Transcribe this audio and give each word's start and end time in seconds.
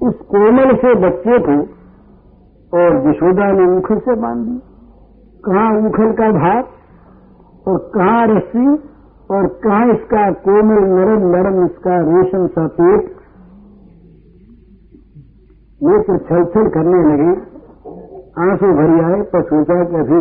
उस 0.00 0.14
कोमल 0.14 0.76
से 0.76 0.94
बच्चे 0.94 1.38
को 1.38 1.60
और 2.72 3.08
यशोदा 3.08 3.52
ने 3.52 3.78
उखल 3.78 3.98
से 3.98 4.14
बाँध। 4.14 4.44
दी 4.44 4.60
कहाँ 5.44 5.88
उखल 5.88 6.12
का 6.12 6.30
भाग 6.32 6.64
और 7.68 7.90
कहाँ 7.94 8.26
रस्सी 8.26 8.66
और 9.30 9.46
कहाँ 9.46 9.86
इसका 9.94 10.30
कोमल 10.32 10.84
नरम 10.84 11.36
नरम 11.36 11.64
इसका 11.64 12.00
रेशम 12.00 12.46
सा 12.46 12.66
पेट? 12.66 13.16
तो 15.80 16.18
छल 16.18 16.44
छल 16.44 16.68
करने 16.68 17.00
लगे। 17.12 17.30
आँसू 18.40 18.66
भरी 18.66 19.00
आए, 19.00 19.22
पर 19.22 19.42
सोचा 19.42 19.84
कि 19.84 19.96
अभी 19.96 20.20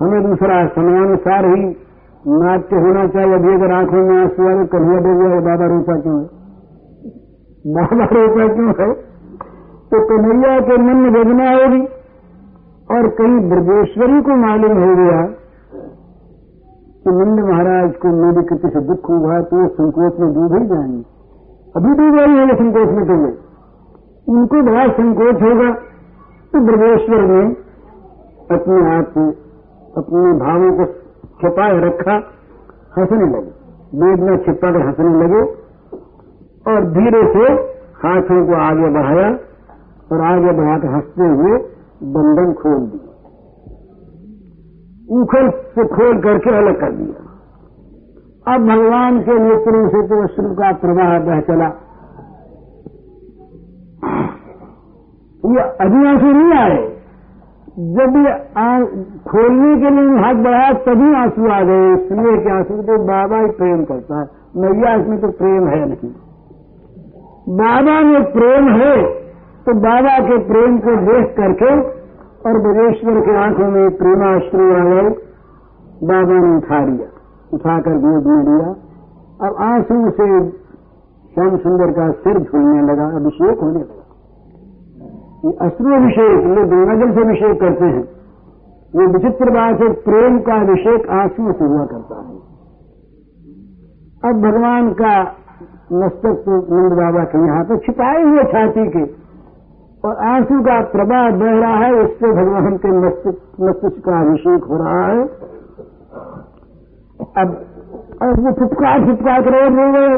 हमें 0.00 0.22
दूसरा 0.22 0.66
समयानुसार 0.66 1.44
ही 1.44 1.64
नाट्य 2.26 2.76
होना 2.76 3.06
चाहिए। 3.06 3.34
अभी 3.34 3.54
अगर 3.54 3.72
आँखों 3.72 4.08
में 4.08 4.22
आँसू 4.22 4.48
आए 4.48 4.66
कन्हैया 4.66 5.00
डूब 5.00 5.18
गया 5.18 5.40
बाबा 5.40 5.66
रोता 5.66 6.00
क्यों 6.00 6.20
है? 6.20 6.41
बाबा 7.64 8.04
रोता 8.04 8.46
क्यों 8.54 8.72
है? 8.80 8.92
तो 9.90 9.98
कन्हैया 10.06 10.60
के 10.60 10.76
मन 10.76 10.96
में 10.96 11.10
वेदना 11.10 11.50
होगी 11.50 11.82
और 12.90 13.08
कहीं 13.08 13.36
ब्रजेश्वरी 13.48 14.22
को 14.22 14.36
मालूम 14.36 14.80
हो 14.82 14.96
गया 14.96 15.20
कि 17.04 17.10
नंद 17.10 17.40
महाराज 17.40 17.92
को 17.96 18.08
मेरे 18.08 18.42
कृति 18.42 18.68
से 18.68 18.80
दुख 18.80 19.10
हुआ 19.10 19.40
तो 19.40 19.60
वो 19.62 19.68
संकोच 19.68 20.18
में 20.20 20.32
डूब 20.34 20.56
ही 20.56 20.66
जाएँगे। 20.66 21.02
अभी 21.76 21.94
डूब 21.94 22.18
रही 22.18 22.36
है 22.38 22.56
संकोच 22.56 22.88
में 22.88 23.06
तो 23.06 23.20
उनको 24.32 24.62
बड़ा 24.62 24.88
संकोच 24.88 25.42
होगा 25.42 25.70
तो 26.52 26.66
ब्रजेश्वर 26.66 27.22
ने 27.22 27.40
अपने 28.50 28.96
आप 28.96 29.14
को 29.18 29.30
अपने 30.00 30.32
भावों 30.38 30.72
को 30.72 30.84
छिपाए 31.40 31.80
रखा, 31.80 32.14
हंसने 32.98 33.26
लगे। 33.26 33.50
वेद 34.02 34.20
में 34.20 34.36
छिपा 34.36 34.70
कर 34.70 34.86
हंसने 34.86 35.12
लगे। 35.24 35.61
और 36.66 36.84
धीरे 36.92 37.22
से 37.32 37.52
हाथों 38.02 38.46
को 38.46 38.60
आगे 38.62 38.88
बढ़ाया 38.94 39.28
और 40.12 40.20
आगे 40.20 40.52
बढ़ाकर 40.52 40.88
हँसते 40.88 41.28
हुए 41.30 41.58
बंधन 42.12 42.52
खोल 42.52 42.80
दिया। 42.86 43.08
उखल 45.20 45.50
से 45.50 45.84
खोल 45.84 46.20
करके 46.20 46.56
अलग 46.56 46.80
कर 46.80 46.92
दिया। 46.92 47.28
अब 48.54 48.60
भगवान 48.60 49.20
के 49.20 49.38
नेत्रों 49.38 49.88
से 49.88 50.06
तो 50.08 50.22
अश्रु 50.22 50.54
का 50.54 50.72
प्रवाह 50.72 51.18
बह 51.18 51.40
चला। 51.40 51.66
ये 55.44 55.62
अभी 55.84 56.06
आँसू 56.08 56.32
नहीं 56.32 56.58
आए। 56.58 56.80
जब 57.92 58.16
ये 58.16 58.32
खोलने 59.28 59.76
के 59.80 59.90
लिए 59.90 60.18
हाथ 60.22 60.34
बढ़ाया, 60.34 60.72
तभी 60.72 61.14
आँसू 61.14 61.50
आ 61.50 61.60
गए। 61.62 61.92
इसलिए 61.92 62.36
कि 62.44 62.50
आँसू 62.50 62.82
तो 62.82 62.98
बाबा 63.04 63.38
ही 63.38 63.46
प्रेम 63.50 63.84
करता 63.84 64.20
है। 64.20 64.26
मैया 64.56 64.94
इसमें 64.94 65.20
तो 65.20 65.28
प्रेम 65.28 65.68
है 65.68 65.88
नहीं। 65.88 66.10
बाबा 67.48 68.00
में 68.00 68.32
प्रेम 68.32 68.68
है 68.68 69.22
तो 69.62 69.74
बाबा 69.74 70.18
के 70.18 70.38
प्रेम 70.38 70.78
को 70.78 70.96
देख 70.96 71.34
करके 71.36 71.70
और 72.48 72.58
बजेश्वर 72.58 73.20
की 73.20 73.36
आँखों 73.36 73.70
में 73.70 73.96
प्रेमाश्रु 73.96 74.64
आ 74.74 74.84
बाबा 76.06 76.38
ने 76.38 76.56
उठा 76.56 76.84
लिया। 76.84 77.06
उठाकर 77.54 77.90
गोद 77.90 78.26
में 78.26 78.44
लिया 78.44 78.74
अब 79.48 79.56
आँसू 79.60 80.10
से 80.10 80.50
श्याम 81.34 81.56
सुंदर 81.56 81.92
का 81.92 82.10
सिर 82.10 82.38
झूलने 82.38 82.92
लगा, 82.92 83.04
अभिषेक 83.16 83.58
होने 83.58 83.80
लगा। 83.80 84.02
ये 85.44 85.52
अश्रु 85.66 85.94
अभिषेक, 85.94 86.40
ये 86.40 86.64
गंगाजल 86.64 87.14
से 87.14 87.20
अभिषेक 87.20 87.60
करते 87.60 87.84
हैं। 87.84 88.04
ये 89.00 89.06
विचित्र 89.06 89.50
बात 89.50 89.80
है, 89.82 89.92
प्रेम 89.92 90.38
का 90.38 90.60
अभिषेक 90.60 91.08
आँसू 91.10 91.52
से 91.52 91.64
हुआ 91.64 91.86
करता 91.86 92.16
है। 92.16 92.32
अब 94.24 94.40
भगवान 94.42 94.92
का 94.92 95.41
मस्तक 95.94 96.36
तो 96.44 96.52
नंद 96.70 96.92
बाबा 96.98 97.24
के 97.32 97.38
यहाँ 97.46 97.64
पर 97.64 97.78
छिपाए 97.86 98.22
हुए 98.22 98.44
छाती 98.52 98.84
के। 98.90 99.02
और 100.04 100.14
आँसू 100.28 100.60
का 100.62 100.76
प्रवाह 100.92 101.24
बह 101.40 101.58
रहा 101.58 101.74
है, 101.76 101.90
उससे 101.94 102.30
भगवान 102.36 102.76
के 102.84 102.90
मस्तिष्क 102.98 103.98
का 104.06 104.20
अभिषेक 104.20 104.64
हो 104.64 104.78
रहा 104.78 105.02
है। 105.02 105.20
अब 107.36 107.48
अब 108.22 108.40
वो 108.44 108.52
फुटका 108.52 108.90
फुटका 109.04 109.36
कर 109.40 109.54
रो 109.68 109.86
गए 109.92 110.14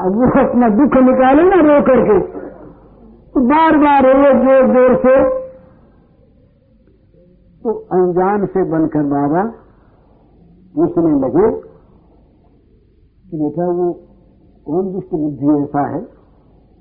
अब 0.00 0.16
वो 0.16 0.26
अपना 0.40 0.68
दुख 0.70 0.96
निकाले 1.04 1.42
ना, 1.44 1.58
रो 1.62 1.76
करके। 1.86 2.18
तो 3.32 3.40
बार 3.48 3.76
बार 3.78 4.06
रो 4.06 4.32
ज़ोर 4.40 4.62
ज़ोर 4.74 4.94
से। 5.04 5.14
तो 7.62 7.72
अनजान 7.94 8.46
से 8.46 8.62
बनकर 8.70 9.02
बाबा, 9.08 9.42
पूछने 10.74 11.12
लगे 11.20 11.46
कि 13.30 13.36
बेटा 13.36 13.66
वो 13.66 13.92
कौन 14.66 14.92
दुष्ट 14.92 15.10
बुद्धि 15.10 15.62
ऐसा 15.62 15.88
है 15.88 16.00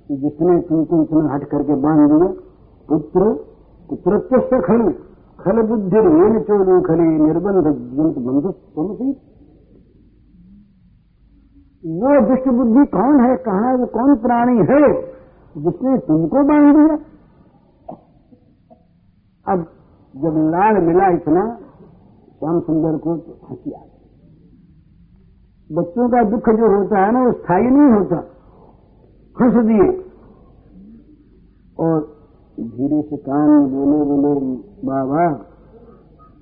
कि 0.07 0.15
जिसने 0.17 0.59
तुमको 0.61 1.01
इतना 1.03 1.33
हट 1.33 1.43
करके 1.43 1.75
बाँध 1.75 2.11
दिया, 2.11 2.27
पुत्र 2.89 3.33
पुत्रत्व 3.89 4.61
खल 4.61 4.91
खल 5.39 5.61
बुद्धि 5.61 5.97
रेन 5.97 6.39
चोरू 6.39 6.81
खली, 6.81 7.07
निर्बंध, 7.23 7.67
जंत 7.67 8.17
बंधु, 8.17 8.51
तुम 8.51 8.85
वो 11.95 12.27
दुष्ट 12.27 12.47
बुद्धि 12.47 12.85
कौन 12.85 13.19
है, 13.19 13.35
कहा 13.37 13.75
वो 13.75 13.85
कौन 13.85 14.15
प्राणी 14.15 14.57
है, 14.57 15.01
जिसने 15.57 15.97
तुमको 15.97 16.43
बाँध 16.43 16.75
दिया? 16.75 16.97
अब 19.53 19.65
जब 20.15 20.33
लाल 20.49 20.83
मिला 20.83 21.09
इतना, 21.09 21.57
श्याम 22.39 22.59
सुंदर 22.59 22.97
को 22.97 23.17
तो 23.17 23.47
हँसी 23.49 23.71
आ 23.71 23.98
बच्चों 25.71 26.09
का 26.09 26.23
दुख 26.23 26.49
जो 26.49 26.77
होता 26.77 26.97
है 26.99 27.11
ना, 27.11 27.23
वो 27.23 27.31
स्थायी 27.31 27.63
नहीं 27.63 27.99
होता। 27.99 28.15
हंस 29.41 29.65
दिए। 29.65 30.05
और 31.79 31.99
धीरे 32.59 33.01
से 33.01 33.17
कान 33.17 33.47
बोले 33.47 34.05
बोले, 34.05 34.55
बाबा, 34.87 35.33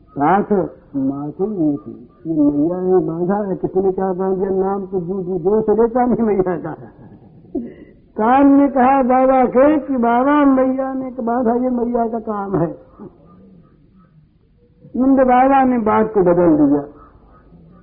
साथ 0.10 0.70
मासूम 0.96 1.50
नहीं 1.50 1.78
थी। 1.78 2.10
ये 2.28 2.42
मैया 2.42 2.82
ने 2.82 3.06
बांधा 3.08 3.50
है 3.50 3.56
किसने 3.56 3.92
क्या 3.92 4.14
बाँध 4.14 4.38
दिया 4.38 4.50
नाम 4.50 4.86
तो 4.86 5.00
जो 5.00 5.40
जो 5.40 5.62
से 5.62 5.82
लेता 5.82 6.06
नहीं 6.06 6.24
मैया 6.24 6.58
का 6.58 6.76
कान 8.18 8.54
ने 8.54 8.68
कहा, 8.68 9.04
बाबा 9.04 9.46
के 9.46 9.80
कि 9.80 9.98
बाबा, 9.98 10.46
मैया 10.46 10.94
ने 10.94 11.10
बांधा, 11.10 11.54
ये 11.54 11.70
मैया 11.70 12.08
का 12.08 12.20
काम 12.20 12.56
है। 12.56 12.78
नंद 14.96 15.20
बाबा 15.20 15.64
ने 15.64 15.78
बात 15.78 16.14
को 16.14 16.22
बदल 16.22 16.68
दिया। 16.68 16.97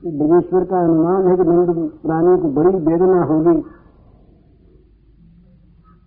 ब्रजेश्वर 0.05 0.65
का 0.65 0.81
अनुमान 0.85 1.27
है 1.29 1.35
कि 1.37 1.45
नंद 1.45 1.69
प्राणी 2.03 2.33
को 2.43 2.49
बड़ी 2.53 2.73
वेदना 2.87 3.21
होगी। 3.25 3.55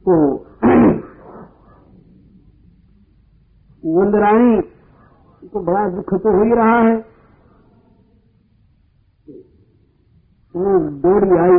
तो 0.06 0.18
नंदरानी 3.84 4.62
को 5.53 5.63
बड़ा 5.63 5.88
दुख 5.90 6.13
तो 6.13 6.31
हो 6.31 6.44
ही 6.44 6.53
रहा 6.56 6.78
है। 6.80 6.96
वो 10.56 10.78
दौड़ी 11.00 11.31
आई, 11.38 11.58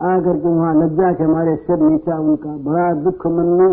आकर 0.00 0.36
के 0.38 0.48
वहाँ 0.48 0.74
लज्जा 0.74 1.12
के 1.12 1.24
हमारे 1.24 1.56
सिर 1.56 1.78
नीचा 1.78 2.18
उनका। 2.18 2.56
बड़ा 2.64 2.92
दुख 3.02 3.26
मन 3.28 3.48
में, 3.60 3.72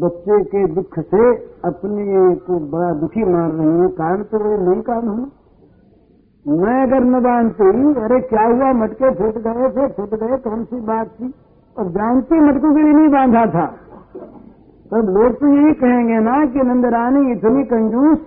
बच्चे 0.00 0.42
के 0.44 0.66
दुख 0.74 0.98
से 1.00 1.24
अपने 1.64 2.34
को 2.46 2.58
बड़ा 2.70 2.92
दुखी 3.00 3.24
मार 3.24 3.50
रही 3.52 3.74
है। 3.80 3.88
कारण 3.98 4.22
तो 4.22 4.38
वो 4.38 4.56
नहीं 4.64 4.82
कारण 4.82 5.08
हूँ 5.08 5.30
मैं 6.46 6.82
अगर 6.82 7.04
न 7.04 7.20
जानती 7.20 7.64
अरे 8.00 8.18
क्या 8.28 8.44
हुआ, 8.44 8.72
मटके 8.74 9.08
फूट 9.14 9.38
गए 9.46 9.68
थे, 9.68 9.86
फूट 9.88 10.14
गए, 10.14 10.36
कौन 10.38 10.64
सी 10.64 10.80
बात 10.82 11.08
थी? 11.10 11.32
और 11.76 11.88
जानती 11.88 12.40
मटकों 12.40 12.74
के 12.74 12.82
लिए 12.82 12.92
नहीं 12.92 13.08
बांधा 13.08 13.44
था। 13.46 13.66
तब 14.90 15.08
लोग 15.16 15.34
तो 15.34 15.48
यही 15.48 15.72
कहेंगे 15.74 16.18
ना 16.20 16.36
कि 16.46 16.62
नंदरानी, 16.62 17.32
इतनी 17.32 17.64
कंजूस, 17.64 18.18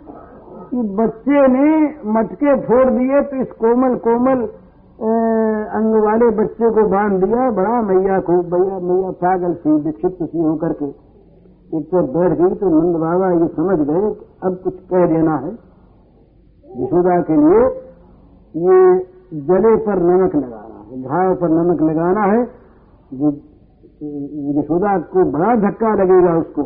कि 0.71 0.81
बच्चे 0.97 1.47
ने 1.47 1.67
मटके 2.11 2.55
फोड़ 2.61 2.89
दिए 2.89 3.21
तो 3.21 3.41
इस 3.41 3.51
कोमल 3.61 3.95
कोमल 4.03 4.47
अंग 5.77 5.95
वाले 6.03 6.29
बच्चे 6.37 6.69
को 6.71 6.87
बाँध 6.89 7.23
दिया। 7.23 7.49
बड़ा 7.51 7.81
मैया 7.83 8.19
को 8.19 8.41
भैया 8.51 8.79
मैया 8.81 9.11
पागल 9.21 9.53
थी 9.61 9.73
विक्षिप्त 9.83 10.23
सी 10.23 10.39
होकर 10.39 10.73
के 10.73 10.89
एक 11.77 11.85
तो 11.91 12.01
बैठ 12.13 12.37
गई 12.39 12.55
तो 12.55 12.69
नंद 12.71 12.95
बाबा 13.01 13.31
ये 13.33 13.47
समझ 13.55 13.79
गए 13.87 14.09
अब 14.43 14.59
कुछ 14.63 14.75
कह 14.91 15.05
देना 15.07 15.35
है। 15.37 15.51
यशोदा 16.65 17.19
के 17.21 17.37
लिए 17.37 17.61
ये 18.55 18.99
जले 19.41 19.75
पर 19.77 19.99
नमक 19.99 20.35
लगाना 20.35 20.79
है, 20.79 21.01
घाव 21.01 21.35
पर 21.35 21.49
नमक 21.49 21.81
लगाना 21.81 22.21
है 22.21 22.41
यशोदा 24.59 24.99
को 24.99 25.23
बड़ा 25.31 25.55
धक्का 25.55 25.93
लगेगा 25.95 26.37
उसको। 26.37 26.63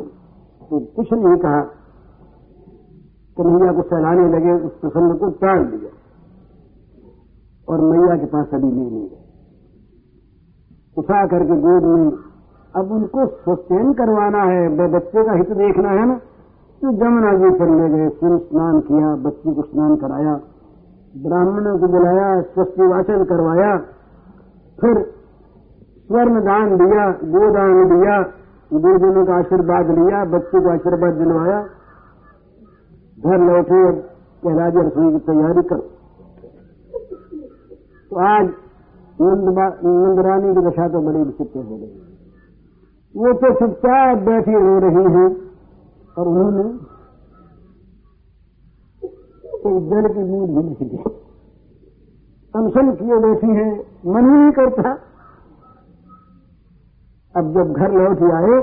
तो 0.70 0.80
कुछ 0.96 1.14
नहीं 1.14 1.38
कहा। 1.38 1.62
कन्हैया 3.38 3.72
को 3.72 3.82
सहलाने 3.82 4.30
लगे, 4.30 4.52
उस 4.52 4.72
प्रसन्न 4.72 5.18
को 5.18 5.30
टाल 5.30 5.66
दिया। 5.66 5.92
और 7.70 7.82
मैया 7.82 8.18
के 8.18 8.26
पास 8.26 8.48
अभी 8.54 8.72
नहीं 8.72 8.92
गए। 8.92 9.18
उठा 10.98 11.26
करके 11.28 11.56
गोद 11.62 11.84
में, 11.84 12.12
अब 12.76 12.92
उनको 12.92 13.26
स्वचयन 13.26 13.94
करवाना 13.94 14.44
है 14.44 14.90
बच्चे 14.94 15.24
का 15.24 15.34
हित 15.34 15.52
देखना 15.52 15.90
है 15.90 16.06
ना। 16.08 16.16
तो 16.82 16.92
जमुना 16.92 17.34
जी 17.34 17.50
ले 17.76 17.90
गए, 17.90 18.10
फिर 18.10 18.38
स्नान 18.38 18.80
किया, 18.80 19.16
बच्चे 19.16 19.54
को 19.54 19.62
स्नान 19.62 19.96
कराया। 19.96 20.40
ब्राह्मणों 21.16 21.78
को 21.80 21.88
बुलाया, 21.88 22.42
स्वस्ति 22.42 22.88
वाचन 22.88 23.24
करवाया, 23.24 23.78
फिर 24.80 24.96
स्वर्ण 26.08 26.42
दान 26.42 26.76
दिया, 26.78 27.06
गोदान 27.34 27.74
दिया, 27.90 28.16
गुरुजनों 28.74 29.26
का 29.26 29.36
आशीर्वाद 29.36 29.92
लिया, 29.92 30.24
बच्चों 30.26 30.62
को 30.62 30.70
आशीर्वाद 30.70 31.14
दिलवाया। 31.14 31.60
घर 33.26 33.40
लौटे 33.40 33.82
कहलाज 34.44 34.78
रसोई 34.78 35.12
की 35.12 35.20
तैयारी 35.26 35.64
कर। 35.64 35.80
तो 38.12 38.20
आज 38.26 38.50
नंदरानी 39.20 40.54
की 40.56 40.62
दशा 40.62 40.88
तो 40.88 41.02
बड़ी 41.02 41.24
विचित्र 41.24 41.60
हो 41.60 41.78
गई। 41.78 41.94
वो 43.16 43.34
तो 43.34 43.54
चुपचाप 43.54 44.18
बैठी 44.18 44.54
रो 44.54 44.74
रही 44.80 45.06
है 45.14 45.26
और 46.18 46.28
उन्होंने 46.28 46.66
तो 49.66 49.72
जल 49.90 50.08
की 50.14 50.24
बूंद 50.24 50.50
भी 50.50 50.64
नहीं 50.64 50.88
दी 50.90 50.98
अनशन 52.54 52.92
किए 52.96 53.18
बैठी 53.22 53.48
है, 53.56 53.70
मन 54.08 54.28
ही 54.30 54.36
नहीं 54.40 54.52
करता। 54.52 54.92
अब 57.36 57.50
जब 57.54 57.72
घर 57.74 57.94
लौट 57.94 58.22
आए 58.34 58.60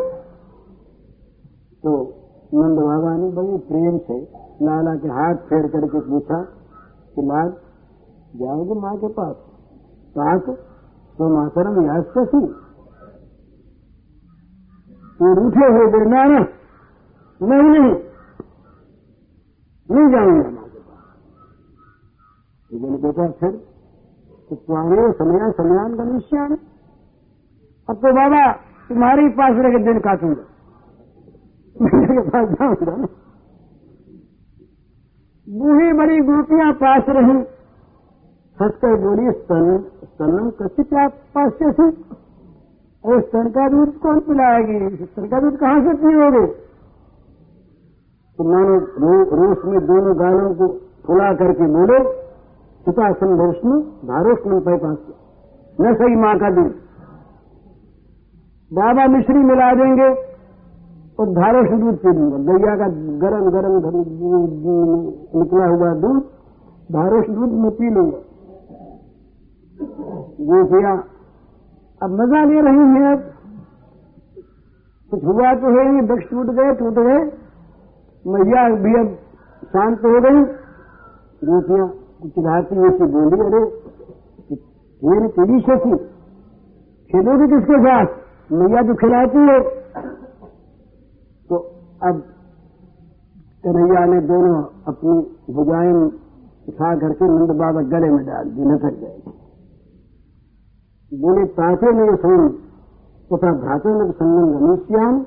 तो 1.84 1.96
नंद 2.54 2.78
बाबा 2.80 3.16
ने 3.16 3.30
बड़े 3.30 3.58
प्रेम 3.68 3.98
से 4.06 4.20
लाला 4.62 4.94
के 4.96 5.08
हाथ 5.18 5.42
फेर 5.50 5.66
करके 5.74 6.00
पूछा 6.00 6.40
कि 7.14 7.26
लाल 7.32 7.52
जाओगे 8.36 8.80
माँ 8.80 8.96
के 8.96 9.12
पास? 9.18 9.34
पास 10.16 10.40
तो 11.18 11.28
मातरम 11.34 11.84
याद 11.86 12.04
कैसी 12.14 12.40
तो 15.18 15.34
रूठे 15.34 15.66
हो 15.74 15.84
गए 15.90 16.10
ना 16.10 16.24
ना 16.24 16.40
नहीं 17.40 17.68
नहीं 17.68 17.94
नहीं 19.88 20.10
जाऊँगा 20.12 20.61
तो 22.72 22.78
बोले 22.78 22.96
बेटा 22.96 23.24
फिर 23.40 23.50
तो 24.50 24.56
पुराने 24.66 25.02
समय 25.12 25.50
समान 25.56 25.96
का 25.96 26.04
निश्चय 26.04 26.54
अब 27.88 27.96
तो 28.04 28.12
बाबा 28.12 28.52
तुम्हारे 28.88 29.22
ही 29.22 29.28
पास 29.28 29.58
रह 29.58 29.70
के 29.70 29.80
दिन 29.84 29.98
काटूँगा। 29.98 30.44
मेरे 31.76 32.22
पास 32.28 32.48
जाऊँगा 32.48 32.94
ना। 32.96 33.08
बूढ़ी 35.46 35.92
बड़ी 35.92 36.16
गोपियाँ 36.20 36.72
पास 36.72 37.10
रही। 37.10 37.36
हंसकर 38.56 38.96
बोली 39.02 39.26
स्तन 39.32 39.68
स्तनम 40.04 40.48
कसी 40.62 40.82
पास 41.34 41.52
से 41.52 41.72
थी? 41.72 41.88
और 43.04 43.20
स्तन 43.22 43.50
का 43.50 43.68
दूध 43.68 43.94
कौन 43.98 44.20
पिलाएगी 44.20 44.80
स्तन 45.04 45.28
का 45.28 45.40
दूध 45.40 45.60
कहाँ 45.60 45.78
से 45.80 45.94
पियोगे 46.02 46.46
तो 48.38 48.50
मानो 48.52 48.74
रो, 49.04 49.14
रोष 49.36 49.64
में 49.64 49.80
दोनों 49.86 50.18
गालों 50.20 50.50
को 50.54 50.72
फुला 51.06 51.32
करके 51.34 51.72
बोले 51.72 52.02
पिता 52.86 53.10
संभोष्ण 53.14 53.78
धारोष्ण 54.06 54.60
पे 54.60 54.76
पास 54.78 54.98
न 55.78 55.94
सही 55.98 56.16
माँ 56.22 56.34
का 56.38 56.48
दूध 56.54 56.72
बाबा 58.70 59.06
मिश्री 59.12 59.42
मिला 59.46 59.68
देंगे 59.74 60.08
और 61.20 61.30
धारों 61.38 61.62
से 61.64 61.78
दूध 61.78 61.96
पी 62.02 62.12
लूँगा। 62.18 62.38
गैया 62.48 62.74
का 62.76 62.86
गरम 63.22 63.48
गरम 63.54 63.74
निकला 65.34 65.66
हुआ 65.72 65.90
दूध 66.02 66.22
धारों 66.90 67.22
से 67.22 67.32
दूध 67.32 67.52
में 67.62 67.70
पी 67.72 67.90
लूँगा। 67.94 68.20
गोपिया 70.48 70.92
अब 72.00 72.10
मज़ा 72.20 72.44
ले 72.44 72.60
रही 72.68 72.86
हैं 72.92 73.06
अब 73.12 73.30
कुछ 75.10 75.24
हुआ 75.24 75.54
तो 75.62 75.72
है 75.74 75.88
नहीं 75.88 76.02
वृक्ष 76.08 76.30
टूट 76.30 76.54
गए 76.58 76.74
टूट 76.76 76.98
गए। 77.00 77.18
मैया 78.24 78.62
भी 78.84 78.92
अब 79.00 79.08
शांत 79.72 79.98
हो 80.06 80.20
गई। 80.20 80.40
गोपियाँ 81.42 81.88
कुछ 82.22 82.36
राती 82.46 82.82
ऐसी 82.86 83.06
बोली 83.12 83.38
अरे 83.44 83.60
मेरी 85.02 85.28
पीढ़ी 85.36 85.60
से 85.68 85.76
थी 85.84 85.96
खेलोगे 87.10 87.46
किसके 87.52 87.78
साथ 87.86 88.12
मैया 88.52 88.82
तो 88.88 88.94
खिलाती 89.00 89.46
है 89.46 89.56
तो 91.50 91.58
अब 92.08 92.20
कन्हैया 93.64 94.04
ने 94.12 94.20
दोनों 94.28 94.60
अपनी 94.92 95.14
भुजाएँ 95.56 95.90
उठा 96.68 96.92
करके 97.00 97.30
नंद 97.32 97.54
बाबा 97.62 97.82
गले 97.90 98.10
में 98.10 98.22
डाल 98.26 98.54
दी 98.54 98.70
नटक 98.70 99.00
गए 99.00 99.34
बोले 101.12 101.44
ताते 101.58 101.92
मेरे 101.98 102.16
सोन 102.22 102.48
तथा 103.30 103.52
भ्राते 103.58 103.96
में 103.96 104.06
संगम 104.12 104.54
गणेश्याम 104.54 105.18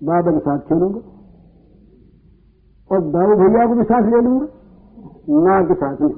बाबा 0.00 0.30
के 0.30 0.44
साथ 0.48 0.66
खेलूँगा 0.70 1.04
और 2.90 3.06
दाऊ 3.12 3.38
भैया 3.42 3.66
को 3.66 3.74
भी 3.74 3.88
साथ 3.92 4.10
ले 4.14 4.24
लूँगा 4.24 4.61
साथ 5.74 6.00
में। 6.00 6.14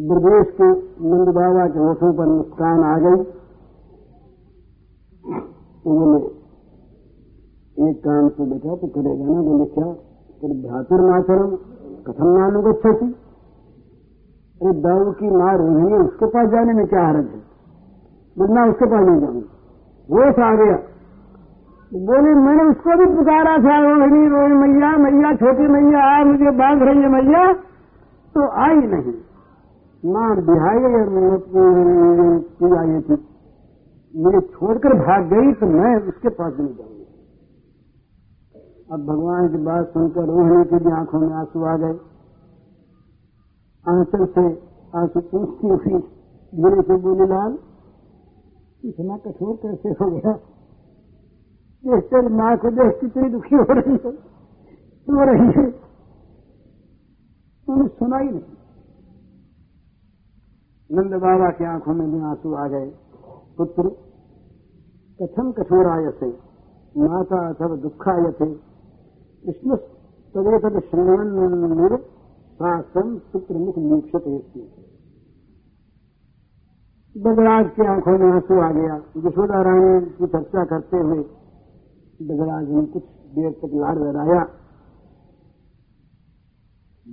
ब्रदेश 0.00 0.54
के 0.54 0.68
नंद 1.08 1.28
बाबा 1.28 1.66
के 1.66 1.78
होठों 1.78 2.14
पर 2.14 2.26
मुस्कान 2.26 2.82
आ 2.82 2.98
गई। 2.98 3.24
उन्होंने 5.86 6.18
एक 7.90 7.98
काम 7.98 8.28
से 8.28 8.44
बेटा 8.44 8.76
तो 8.76 8.86
करेगा 8.86 9.24
ना 9.24 9.42
बोले 9.42 9.64
क्या 9.64 9.92
तेरे 10.40 10.68
भ्रातुर्माचरम 10.68 11.56
कथम 12.06 12.26
नानुग 12.38 12.66
अच्छा 12.66 12.92
थी। 12.92 13.12
अरे 14.62 14.72
दाऊ 14.80 15.12
की 15.12 15.30
माँ 15.30 15.58
रोहिणी 15.58 15.92
है, 15.92 15.98
उसके 15.98 16.26
पास 16.26 16.48
जाने 16.48 16.72
में 16.72 16.86
क्या 16.86 17.06
हरज 17.06 17.24
है? 17.24 17.42
बोलना, 18.38 18.64
उसके 18.64 18.86
पास 18.86 19.06
नहीं 19.06 19.20
जाऊँगा। 19.20 19.48
वो 20.10 20.42
आ 20.42 20.56
गया। 20.56 20.93
बोले, 21.94 22.30
मैंने 22.34 22.62
उसको 22.70 22.94
भी 22.98 23.04
पुकारा 23.16 23.50
था 23.64 23.74
रोहिणी 23.82 24.28
रोहिणी 24.28 24.56
मैया 24.56 24.88
मैया, 24.98 25.32
छोटी 25.34 25.66
मैया 25.68 26.00
आ 26.04 26.24
मुझे 26.24 26.50
बाँध 26.58 26.82
रही 26.82 27.02
है 27.02 27.08
मैया। 27.08 27.42
तो 28.34 28.46
आई 28.62 28.80
नहीं। 28.94 29.12
माँ 30.02 30.30
बिहाई 30.46 30.80
पूजा 32.56 32.82
ये 32.82 33.00
थी 33.00 33.16
मुझे 34.14 34.40
छोड़कर 34.48 34.94
भाग 34.94 35.28
गई 35.28 35.52
तो 35.52 35.66
मैं 35.66 35.92
उसके 36.08 36.28
पास 36.30 36.52
नहीं 36.60 36.74
जाऊँगी। 36.74 37.04
अब 38.92 39.06
भगवान 39.06 39.48
की 39.48 39.60
बात 39.64 39.86
सुनकर 39.88 40.26
रोहिणी 40.26 40.64
की 40.64 40.78
भी 40.84 40.92
आँखों 40.92 41.20
में 41.20 41.32
आँसू 41.34 41.64
आ 41.64 41.76
गए। 41.76 41.96
आंचल 43.84 44.24
से 44.26 44.44
आँसू 44.94 45.20
पूछती 45.20 45.68
हुई 45.68 46.02
बुरे 46.52 46.82
से 46.82 46.96
बोले, 46.96 47.26
लाल, 47.26 47.56
इतना 48.84 49.16
कठोर 49.16 49.56
कैसे 49.62 49.88
हो 49.88 50.10
गया? 50.10 50.34
देख 51.86 52.04
कर 52.04 52.28
माँ 52.28 52.56
को 52.56 52.70
देख 52.70 53.00
कितनी 53.00 53.28
दुखी 53.28 53.54
हो 53.54 53.66
रही 53.70 53.92
है। 53.92 54.12
हो 55.08 55.24
रही 55.24 55.48
है। 55.48 55.66
उन्हें 57.68 57.88
सुना 57.88 58.18
ही 58.18 58.28
नहीं। 58.28 58.42
नंद 60.92 61.14
बाबा 61.14 61.50
की 61.50 61.64
आँखों 61.64 61.94
में 61.94 62.12
भी 62.12 62.20
आँसू 62.20 62.54
आ 62.54 62.68
गए। 62.68 62.92
पुत्र, 63.58 63.82
कथम 65.22 65.52
कठोराय 65.52 66.10
से, 66.10 66.26
माता 66.96 67.48
अथवा 67.48 67.76
दुखाय 67.76 68.32
थे 68.32 68.54
कृष्ण 69.44 69.76
तदेतद 70.34 70.80
श्रवण 70.80 71.96
शासन 72.54 73.20
पुत्र 73.32 73.54
मुख 73.54 73.78
मोक्षत 73.78 74.24
बगराज 77.16 77.70
की 77.70 77.86
आँखों 77.86 78.18
में 78.18 78.32
आँसू 78.32 78.60
आ 78.60 78.72
गया। 78.72 78.94
यशोदा 79.16 79.62
रानी 79.62 80.10
की 80.10 80.26
चर्चा 80.26 80.64
करते 80.64 80.96
हुए 80.96 81.43
बगराज 82.22 82.68
ने 82.68 82.86
कुछ 82.86 83.02
देर 83.04 83.50
तक 83.50 83.70
लाड़ 83.74 83.98
लड़ाया 83.98 84.44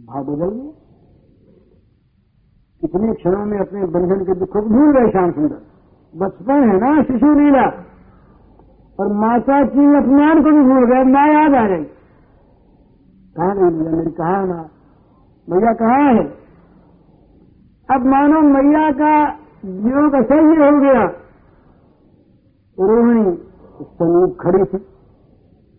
भाव 0.06 0.24
बदल 0.24 0.50
गया। 0.50 0.72
कितने 2.82 3.14
क्षणों 3.14 3.46
में 3.46 3.60
अपने 3.60 3.86
बंधन 3.86 4.24
के 4.24 4.40
दुखों 4.40 4.62
को 4.62 4.70
भूल 4.70 4.92
गए 4.94 5.12
श्याम 5.12 5.32
सुंदर। 5.32 5.62
बचपन 6.18 6.70
है 6.70 6.78
ना, 6.78 7.04
शिशु 7.04 7.40
लीला। 7.40 7.66
और 9.00 9.14
माता 9.14 9.64
की 9.64 9.98
अपमान 9.98 10.44
को 10.44 10.52
भी 10.52 10.62
भूल 10.62 10.86
गए, 10.86 11.04
माँ 11.04 11.28
याद 11.28 11.54
आ 11.54 11.68
गई 11.68 11.84
कहा 13.38 13.54
नहीं 13.54 13.80
भैया 13.80 13.92
मेरी 13.92 14.12
कहा 14.12 14.46
ना, 14.46 14.70
मैया 15.50 15.74
कहा 15.74 16.10
है? 16.10 16.24
अब 17.90 18.06
मानो 18.06 18.42
मैया 18.42 18.92
का 18.92 19.30
जीवन 19.66 20.10
का 20.10 20.22
सही 20.22 20.56
हो 20.56 20.82
गया। 20.82 21.04
रोहिणी 22.78 23.38
समीप 23.84 24.38
खड़ी 24.42 24.64
थी। 24.64 24.91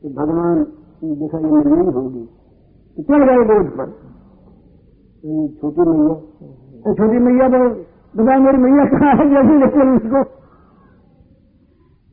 तो 0.03 0.09
भगवान 0.11 0.63
देखा 1.21 1.39
ये 1.39 1.49
नहीं 1.49 1.93
होगी। 1.93 2.25
तो 2.97 3.03
चल 3.03 3.25
गए 3.25 3.43
बोध 3.51 3.69
पर। 3.77 3.89
तो 5.25 5.41
छोटी 5.61 5.83
मैया 5.89 6.15
तो 6.85 6.95
छोटी 6.95 7.19
मैया 7.19 7.49
तो 7.49 7.59
बता 8.15 8.39
मेरी 8.39 8.59
मैया 8.59 8.85
कहाँ 8.85 9.13
है 9.17 9.25
जैसे 9.31 9.59
लेकिन 9.59 9.93
उसको। 9.97 10.23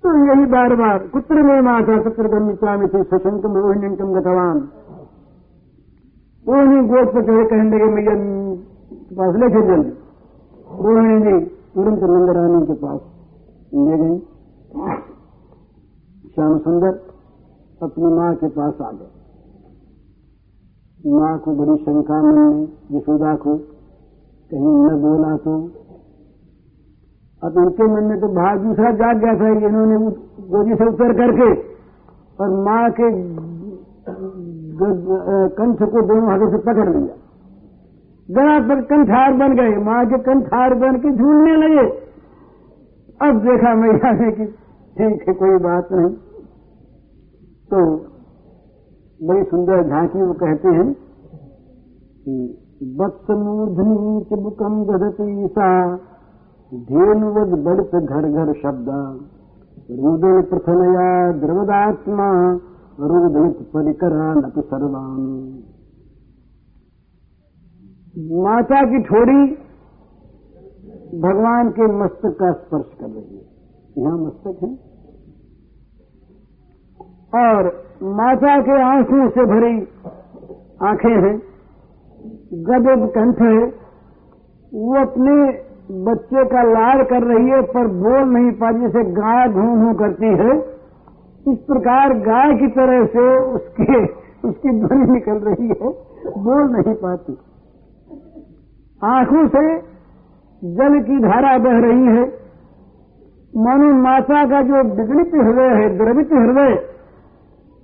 तो 0.04 0.08
यही 0.28 0.46
बार 0.46 0.76
बार 0.76 1.08
कुत्र 1.08 1.42
में 1.42 1.62
माता 1.62 1.96
सत्र 2.02 2.28
गमिता 2.28 2.78
में 2.78 2.88
थी 2.88 3.04
सशंकम 3.04 3.58
रोहिणी 3.58 3.90
गतवान। 4.14 4.58
रोहिणी 6.46 6.80
गोद 6.88 7.08
पर 7.08 7.22
चढ़े 7.22 7.44
कहने 7.46 7.68
लगे, 7.76 7.88
मैया, 7.96 8.14
पास 9.18 9.36
लेके 9.36 9.62
जल्दी। 9.68 9.92
रोहिणी 10.84 11.18
जी 11.20 11.36
तुरंत 11.74 12.04
नंदरानी 12.04 12.66
के 12.66 12.74
पास 12.74 13.02
ले 13.74 13.98
गई। 13.98 14.18
श्याम 16.30 16.58
सुंदर 16.58 16.92
अपनी 17.82 18.10
माँ 18.14 18.34
के 18.36 18.48
पास 18.50 18.82
आ 18.82 18.92
गए। 18.92 19.12
माँ 21.12 21.36
को 21.40 21.52
बड़ी 21.56 21.76
शंका 21.84 22.18
मन 22.22 22.40
में 22.40 22.64
यशोदा 22.92 23.36
को, 23.36 23.52
कहीं 24.52 24.74
न 24.80 24.96
बोला 25.02 25.36
तो। 25.38 25.54
अब 27.42 27.58
उनके 27.58 27.86
मन 27.86 28.04
में 28.04 28.18
तो 28.20 28.28
भाव 28.36 28.58
दूसरा 28.64 28.92
जाग 29.02 29.20
गया 29.20 29.36
था 29.36 29.50
इन्होंने 29.68 29.98
गोदी 30.50 30.76
से 30.76 30.88
उतर 30.88 31.14
करके 31.20 31.50
और 32.40 32.50
माँ 32.66 32.84
के 32.92 33.08
कंठ 35.56 35.80
को 35.86 36.02
दोनों 36.08 36.28
हाथों 36.30 36.50
से 36.52 36.60
पकड़ 36.66 36.90
लिया। 36.90 37.16
गला 38.30 38.58
पर 38.68 38.82
कंठार 38.90 39.34
बन 39.38 39.56
गए। 39.56 39.78
माँ 39.86 40.04
के 40.06 40.18
कंठार 40.24 40.74
बन 40.82 40.98
के 40.98 41.12
झूलने 41.14 41.56
लगे। 41.58 41.86
अब 43.22 43.40
देखा 43.46 43.74
मैया 43.76 44.12
ने 44.14 44.32
कि 44.32 44.46
ठीक 44.46 45.28
है, 45.28 45.34
कोई 45.36 45.58
बात 45.64 45.88
नहीं। 45.92 46.12
तो 47.72 47.98
बड़ी 49.20 49.44
सुंदर 49.44 49.88
झांकी 49.88 50.22
वो 50.22 50.34
कहते 50.34 50.68
हैं 50.68 50.94
कि 52.20 52.66
वत्स 53.00 53.30
मूर्धनी 53.30 54.24
चिबुकम 54.24 54.84
दधती 54.84 55.48
सा 55.48 55.98
धेनुवद 56.74 57.50
बढ़त 57.64 57.96
घर 57.96 58.28
घर 58.32 58.54
शब्द, 58.54 58.90
रुदन 59.92 60.42
प्रथनया 60.42 61.32
द्रवदात्मा 61.32 62.52
रुदनित 63.00 63.68
परिकरा 63.68 64.34
नत 64.34 64.54
सर्वान। 64.66 65.22
माता 68.44 68.82
की 68.82 69.04
ठोड़ी 69.04 69.56
भगवान 71.20 71.70
के 71.70 71.88
मस्तक 72.04 72.38
का 72.40 72.52
स्पर्श 72.52 73.00
कर 73.00 73.06
रही 73.06 73.38
है। 73.38 73.46
यहाँ 73.98 74.18
मस्तक 74.18 74.64
है। 74.64 74.89
और 77.34 77.68
माता 78.04 78.62
के 78.62 78.82
आंसुओं 78.82 79.30
से 79.30 79.46
भरी 79.46 79.88
आँखें 80.88 81.16
हैं, 81.16 81.38
गदब 82.54 83.08
कंठ 83.08 83.42
है। 83.42 83.66
वो 84.74 84.96
अपने 85.02 85.36
बच्चे 86.06 86.46
का 86.46 86.64
लाड़ 86.64 87.04
कर 87.04 87.24
रही 87.24 87.50
है, 87.50 87.62
पर 87.62 87.88
बोल 87.88 88.30
नहीं 88.30 88.52
पाती, 88.52 88.80
जैसे 88.80 89.04
गाय 89.04 89.48
घूम 89.50 89.84
घूम 89.84 89.94
करती 89.94 90.26
है। 90.26 90.58
इस 91.54 91.60
प्रकार 91.60 92.14
गाय 92.14 92.54
की 92.54 92.68
तरह 92.68 93.06
से 93.06 93.38
उसके, 93.40 94.06
उसकी 94.48 94.70
ध्वनि 94.80 95.12
निकल 95.12 95.38
रही 95.40 95.68
है, 95.68 95.90
बोल 96.44 96.64
नहीं 96.72 96.96
पाती। 96.96 97.38
आँखों 99.06 99.48
से 99.48 99.78
जल 100.62 101.00
की 101.00 101.20
धारा 101.20 101.58
बह 101.58 101.80
रही 101.80 102.06
है। 102.06 102.24
मानो 103.58 103.94
माता 103.94 104.46
का 104.46 104.62
जो 104.62 104.84
विगलित 104.96 105.36
हृदय 105.36 105.76
है, 105.82 105.98
द्रवित 105.98 106.34
हृदय 106.34 106.99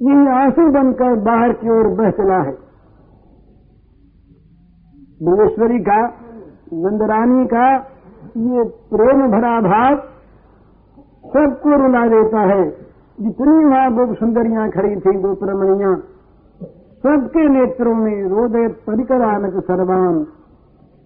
यही 0.02 0.28
आँसू 0.28 0.72
बनकर 0.72 1.16
बाहर 1.16 1.54
की 1.54 1.70
ओर 1.70 1.88
बह 1.88 2.10
चला 2.10 2.38
है। 2.38 2.58
भुवेश्वरी 5.24 5.80
का, 5.80 6.08
नंदरानी 6.74 7.46
का, 7.46 7.76
ये 8.38 8.64
प्रेम 8.64 9.32
भरा 9.32 9.62
भाव 9.62 9.96
सबको 11.26 11.70
रुला 11.70 12.08
देता 12.08 12.40
है। 12.40 12.70
जितनी 13.22 13.66
वहाँ 13.66 13.94
गोप 13.94 14.18
सुंदरियाँ 14.18 14.70
खड़ी 14.70 14.96
थी 14.96 15.22
गोप 15.22 15.40
रमणियाँ 15.44 15.96
सबके 17.04 17.50
नेत्रों 17.50 17.96
में 17.96 18.24
रोदय 18.24 18.68
परिकरानक 18.68 19.64
सर्वान 19.64 20.24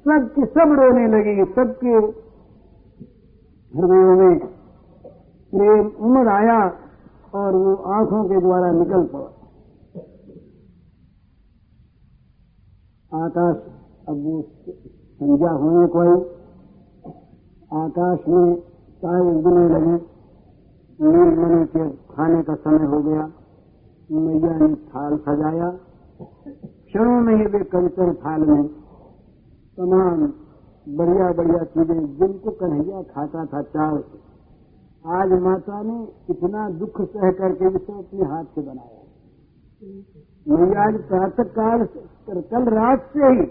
सबकी 0.06 0.46
सब 0.46 0.72
रोने 0.80 1.08
लगी, 1.08 1.52
सबके 1.52 1.90
हृदयों 3.78 4.16
में 4.16 4.40
प्रेम 5.56 5.92
उमड़ 6.00 6.28
आया। 6.28 6.74
और 7.36 7.56
वो 7.56 7.76
आँखों 7.76 8.24
के 8.30 8.40
द्वारा 8.42 8.72
निकल 8.72 9.04
पड़ा। 9.04 9.36
आकाश, 13.26 13.56
अब 14.10 14.24
वो 14.24 14.42
संज्ञा 15.14 15.52
होने 15.52 15.88
को 15.88 16.22
आकाश 17.78 18.20
में 18.28 18.56
तारे 18.96 19.36
उगने 19.36 19.70
लगे। 19.70 20.20
नीलमणि 21.02 21.66
के 21.66 21.90
खाने 21.90 22.44
का 22.44 22.56
समय 22.56 22.86
हो 22.86 23.02
गया। 23.02 23.32
मैया 24.12 24.58
ने 24.58 24.76
थाल 24.76 25.18
सजाया। 25.18 25.70
क्षणों 26.62 27.22
में 27.22 27.36
ही 27.36 27.46
वे 27.46 27.60
कंचन 27.60 28.14
थाल 28.14 28.42
में 28.42 28.68
तमाम 29.78 30.34
बढ़िया 30.98 31.32
बढ़िया 31.32 31.64
चीज़ें 31.64 32.18
जिनको 32.18 32.52
कन्हैया 32.52 33.02
खाता 33.02 33.46
था, 33.46 33.62
चार 33.62 34.04
आज 35.06 35.32
माता 35.42 35.82
ने 35.82 35.98
इतना 36.30 36.62
दुख 36.80 37.02
सह 37.04 37.32
करके 37.34 37.68
इसे 37.70 37.94
अपने 37.94 38.26
हाथ 38.30 38.46
से 38.56 38.62
बनाया। 38.62 38.98
मैया 40.48 40.84
आज 40.84 40.96
प्रातः 41.04 41.44
काल 41.52 41.86
कल 42.50 42.64
रात 42.70 43.06
से 43.14 43.30
ही 43.30 43.46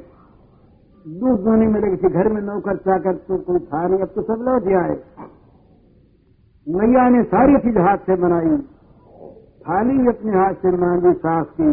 दूध 1.05 1.45
धोने 1.45 1.67
में 1.67 1.81
लगी 1.81 1.97
थी 1.97 2.09
घर 2.13 2.29
में 2.33 2.41
नौकर 2.43 2.77
चाकर 2.79 3.15
तो 3.29 3.39
कोई 3.39 3.61
था 3.67 3.81
नहीं, 3.87 4.01
अब 4.01 4.09
तो 4.09 4.23
सब 4.23 4.43
लौट 4.49 4.67
आए 4.79 4.97
मैया 6.67 7.09
ने 7.09 7.23
सारी 7.27 7.59
चीज़ 7.59 7.79
हाथ 7.79 8.05
से 8.07 8.17
बनाई। 8.17 8.57
थाली 9.63 9.97
अपने 10.09 10.33
हाथ 10.33 10.55
से 10.55 10.71
मांगी 10.77 11.13
सास 11.19 11.47
की, 11.53 11.71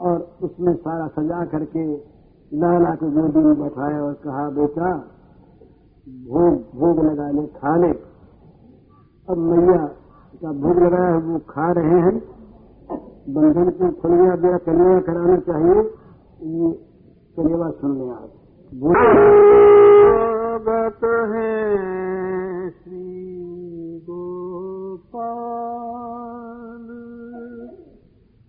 और 0.00 0.18
उसमें 0.42 0.74
सारा 0.76 1.06
सजा 1.14 1.44
करके 1.46 1.84
लाला 2.52 2.92
को 2.94 3.10
गोदी 3.10 3.44
में 3.44 3.56
बैठाया 3.60 4.02
और 4.02 4.12
कहा, 4.24 4.44
बेटा, 4.50 4.90
भोग 6.26 6.60
भोग 6.74 7.04
लगा 7.04 7.30
ले, 7.30 7.46
खा 7.54 7.74
ले। 7.76 7.92
अब 9.30 9.38
मैया 9.38 9.90
का 10.42 10.52
भोग 10.52 10.78
लगाया 10.78 11.14
है, 11.14 11.18
वो 11.18 11.38
खा 11.38 11.72
रहे 11.72 11.84
हैं। 11.84 12.36
बंधन 13.28 13.70
की 13.70 14.00
खुलिया 14.00 14.36
दिया 14.36 14.58
कलिया 14.58 15.00
कराना 15.00 15.36
चाहिए। 15.36 15.92
ये 16.42 16.84
कलेवा 17.36 17.70
सुन 17.70 17.98
लें 17.98 18.10
आप 18.10 18.30
भगत 20.62 21.34
है 21.34 22.70
श्री 22.70 24.00
गोपाल। 24.10 26.98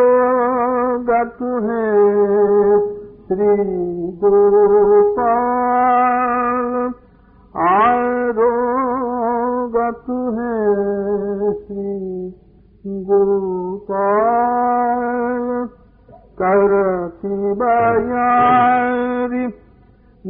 आरोगत 0.08 1.38
है 1.64 1.82
श्री 3.28 3.87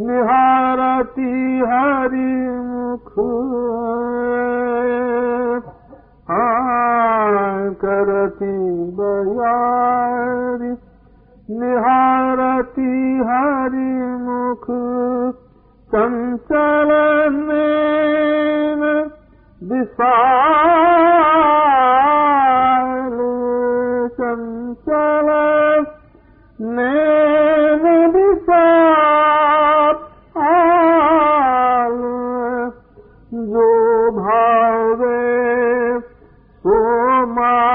निहारती 0.09 1.59
हरि 1.59 2.61
मुख। 2.61 3.13
करती 7.85 8.91
बयारी। 8.91 10.77
निहारती 11.51 13.25
हरि 13.29 14.19
मुख। 14.21 14.67
चंचल 15.89 16.91
विशाल 19.63 22.08
भावे 36.69 37.29
सो 37.29 37.68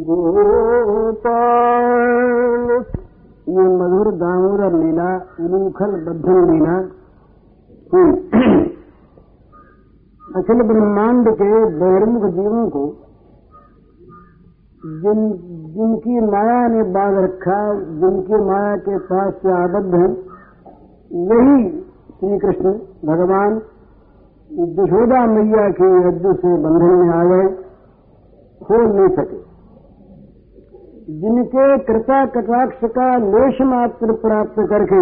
गोपाल। 0.00 2.84
ये 3.48 3.62
मधुर 3.62 4.12
दाऊर 4.12 4.72
लीला 4.72 5.16
उलूखल 5.16 5.86
बद्धन 5.86 6.52
लीला 6.52 6.88
अखिल 10.36 10.62
ब्रह्मांड 10.62 11.28
के 11.28 11.64
बहिर्मुख 11.64 12.30
जीवों 12.30 12.70
को 12.70 12.96
जिन, 14.86 15.32
जिनकी 15.74 16.20
माया 16.20 16.68
ने 16.68 16.82
बाँध 16.82 17.18
रखा, 17.18 17.74
जिनकी 17.74 18.34
माया 18.34 18.76
के 18.76 18.98
पास 18.98 19.34
से 19.34 19.52
आबद्ध 19.52 19.94
हैं, 19.94 20.16
वही 21.28 21.82
श्री 22.20 22.38
कृष्ण 22.38 22.72
भगवान 23.08 23.62
यशोदा 24.50 25.26
मैया 25.26 25.68
के 25.70 25.86
यज्ञ 26.08 26.32
से 26.32 26.50
बंधन 26.56 26.92
में 26.94 27.08
आ 27.10 27.24
गए 27.24 27.46
खोल 28.60 28.84
नहीं 28.96 29.08
सके। 29.08 29.38
जिनके 31.20 31.78
कृपा 31.78 32.24
कटाक्ष 32.26 32.78
का 32.84 33.16
लेश 33.16 33.60
मात्र 33.60 34.12
प्राप्त 34.12 34.54
करके 34.70 35.00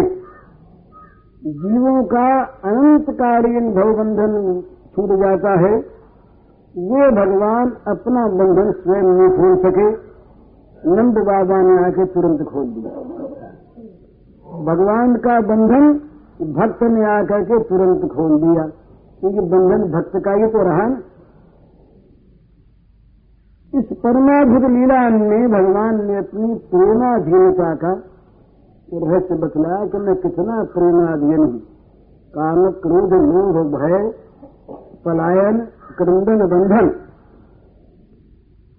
जीवों 1.49 2.03
का 2.03 2.27
अनंतकालीन 2.65 3.73
भवबंधन 3.73 4.61
छूट 4.95 5.09
जाता 5.19 5.51
है 5.59 5.75
वो 6.75 7.09
भगवान 7.11 7.71
अपना 7.87 8.27
बंधन 8.27 8.71
स्वयं 8.71 9.03
नहीं 9.03 9.29
खोल 9.29 9.55
सके। 9.55 9.89
नंद 10.95 11.17
बाबा 11.17 11.61
ने 11.61 11.75
आके 11.85 12.05
तुरंत 12.05 12.41
खोल 12.41 12.65
दिया। 12.65 12.89
भगवान 14.65 15.15
का 15.15 15.39
बंधन 15.41 15.93
भक्त 16.53 16.83
ने 16.83 17.05
आकर 17.05 17.43
के 17.43 17.59
तुरंत 17.63 18.11
खोल 18.11 18.41
दिया। 18.41 18.65
क्योंकि 19.19 19.39
बंधन 19.39 19.83
भक्त 19.91 20.17
का 20.25 20.33
ही 20.33 20.47
तो 20.47 20.63
रहा 20.63 20.87
ना। 20.87 21.01
इस 23.73 23.85
परमाद्भुत 23.97 24.65
लीला 24.71 25.09
में 25.09 25.51
भगवान 25.51 26.05
ने 26.05 26.17
अपनी 26.17 26.55
प्रेमाधीनता 26.55 27.75
का 27.75 27.93
रहस्य 28.93 29.35
बतलाया 29.35 29.85
कि 29.85 29.97
मैं 29.97 30.15
कितना 30.15 30.63
प्रेमाधीन 30.63 31.37
हूँ। 31.37 31.59
काम 32.33 32.69
क्रोध 32.71 33.13
लोभ 33.13 33.57
भय, 33.75 33.97
पलायन, 35.05 35.57
क्रंदन, 35.97 36.45
बंधन, 36.45 36.87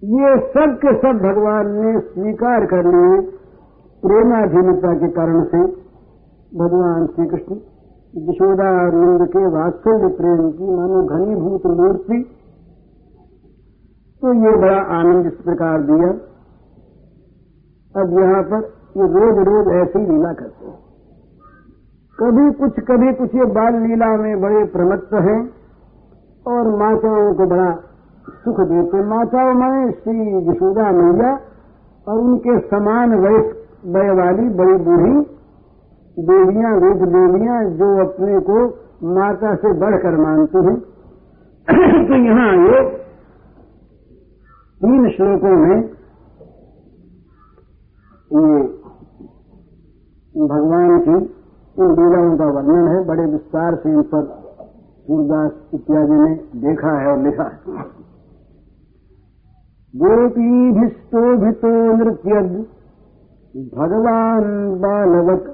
ये 0.03 0.31
सब 0.47 0.73
के 0.77 0.93
सब 0.97 1.21
भगवान 1.23 1.71
ने 1.71 1.99
स्वीकार 1.99 2.65
कर 2.65 2.85
लिए 2.85 3.21
प्रेमाधीनता 4.03 4.93
के 4.93 5.07
कारण 5.07 5.43
से। 5.43 5.61
भगवान 6.57 7.05
श्री 7.05 7.25
कृष्ण 7.27 7.55
यशोदा 8.17 8.67
और 8.77 8.95
नंद 8.95 9.23
के 9.27 9.41
वात्सल्य 9.53 10.07
प्रेम 10.17 10.49
की 10.51 10.67
मानो 10.75 11.01
घनीभूत 11.07 11.65
मूर्ति 11.79 12.19
तो 14.21 14.33
ये 14.35 14.55
बड़ा 14.57 14.79
आनंद 14.95 15.25
इस 15.25 15.37
प्रकार 15.41 15.83
दिया। 15.83 16.07
अब 17.95 18.17
यहाँ 18.19 18.41
पर 18.43 18.63
ये 18.97 19.07
रोज 19.13 19.41
रोज 19.47 19.67
ऐसी 19.75 19.99
लीला 20.05 20.31
करते 20.33 20.65
हैं। 20.65 20.77
कभी 22.17 22.45
कुछ 22.53 22.79
कभी 22.85 23.13
कुछ 23.13 23.35
ये 23.35 23.45
बाल 23.53 23.79
लीला 23.81 24.09
में 24.17 24.41
बड़े 24.41 24.63
प्रमत्त 24.73 25.13
हैं 25.27 25.39
और 26.45 26.73
माताओं 26.79 27.33
को 27.35 27.47
बड़ा 27.47 27.69
सुख 28.39 28.59
देते 28.69 29.05
माताओं 29.05 29.53
में 29.53 29.91
श्री 29.93 30.19
यशोदा 30.49 30.91
मैया 30.91 31.31
और 32.07 32.19
उनके 32.19 32.59
समान 32.67 33.17
वयस 33.19 33.55
वय 33.95 34.09
वाली 34.19 34.49
बड़ी 34.59 34.77
बूढ़ी 34.85 35.15
देवियाँ 36.17 36.69
वेद 36.75 37.01
देवियाँ 37.07 37.57
जो 37.71 37.87
अपने 38.03 38.39
को 38.39 38.57
माता 39.15 39.55
से 39.55 39.73
बढ़कर 39.79 40.15
मानती 40.17 40.61
हैं। 40.67 40.77
तो 42.07 42.15
यहाँ 42.15 42.51
ये 42.53 42.79
तीन 44.81 45.09
श्लोकों 45.09 45.51
में 45.57 45.77
ये 48.31 48.47
भगवान 50.35 50.91
की 50.99 51.17
इन 51.77 51.91
लीलाओं 51.91 52.33
का 52.37 52.47
वर्णन 52.47 52.87
है, 52.87 53.03
बड़े 53.05 53.25
विस्तार 53.25 53.75
से 53.75 53.89
इन 53.89 54.01
पर 54.01 54.23
सूरदास 55.07 55.51
इत्यादि 55.73 56.17
ने 56.19 56.31
देखा 56.61 56.93
है 56.99 57.07
और 57.07 57.19
लिखा 57.23 57.43
है। 57.43 57.85
गोपीभिस्तोभितो 59.93 61.71
नृत्यद्, 61.97 62.51
भगवान् 63.75 64.51
बालवत् 64.81 65.47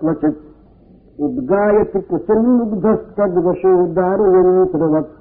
उद्गायति 1.20 2.00
कुचिन्मुग्धस्तद्वशो 2.02 3.88
दारुयन्त्रवत् 3.88 5.12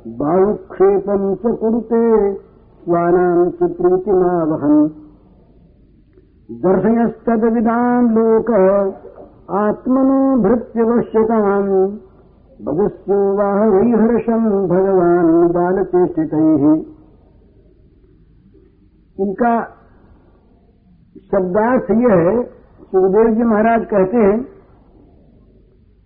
बाहुक्षेपम् 0.06 1.34
च 1.34 1.38
कुरुते 1.38 2.34
स्वानाम् 2.34 3.50
च 3.50 3.56
प्रीतिमावहन्। 3.56 4.88
दर्शयस्तद्विदाम् 6.50 8.11
लोकः 8.11 8.92
आत्मनो 9.50 10.37
भृत्यवश्यताम् 10.42 11.88
भगस्यो 12.66 13.37
वाह 13.37 13.64
वैहर्षम् 13.64 14.68
भगवान् 14.68 15.48
बालचेष्टितैः। 15.48 16.97
इनका 19.18 19.52
शब्दार्थ 21.31 21.90
यह 21.92 22.12
है, 22.18 22.35
सुखदेव 22.85 23.31
जी 23.35 23.44
महाराज 23.44 23.87
कहते 23.87 24.18
हैं 24.18 24.37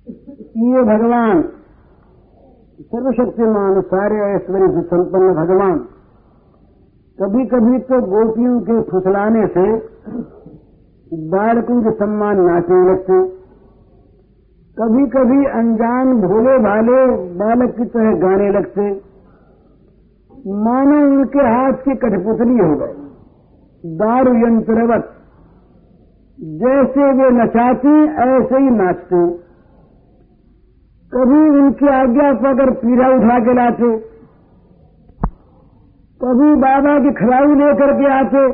कि 0.07 0.68
ये 0.68 0.83
भगवान, 0.85 1.42
सर्वशक्तिमान, 2.87 3.81
सारे 3.90 4.22
ऐश्वर्य 4.31 4.70
से 4.72 4.83
संपन्न 4.87 5.35
भगवान। 5.35 5.77
कभी 7.18 7.44
कभी 7.46 7.79
तो 7.83 8.01
गोपियों 8.07 8.57
के 8.61 8.81
फुसलाने 8.90 9.46
से 9.48 9.66
बालकों 11.31 11.79
के 11.83 11.90
सम्मान 11.96 12.40
नाचने 12.40 12.81
लगते 12.87 13.20
कभी 14.77 15.07
कभी 15.11 15.44
अनजान 15.53 16.12
भोले 16.20 16.59
भाले 16.61 17.01
बालक 17.38 17.75
की 17.77 17.85
तरह 17.94 18.14
गाने 18.20 18.51
लगते 18.51 18.90
मानो 20.62 21.01
उनके 21.09 21.42
हाथ 21.48 21.83
की 21.85 21.96
कठपुतली 21.96 22.57
हो 22.59 22.75
गए। 22.77 23.01
दारू 23.85 24.33
यंत्रवत 24.37 25.09
जैसे 26.61 27.07
वे 27.12 27.31
नचाते 27.31 27.95
ऐसे 28.25 28.59
ही 28.59 28.71
नाचते 28.73 29.23
कभी 31.12 31.40
उनकी 31.61 31.88
आज्ञा 31.95 32.33
पाकर 32.42 32.71
पीढ़ा 32.75 33.09
उठा 33.14 33.38
के 33.38 33.55
लाते, 33.55 33.88
कभी 36.21 36.55
बाबा 36.55 36.95
की 36.99 37.12
खराई 37.14 37.55
लेकर 37.55 37.92
के 37.92 38.07
आते, 38.12 38.45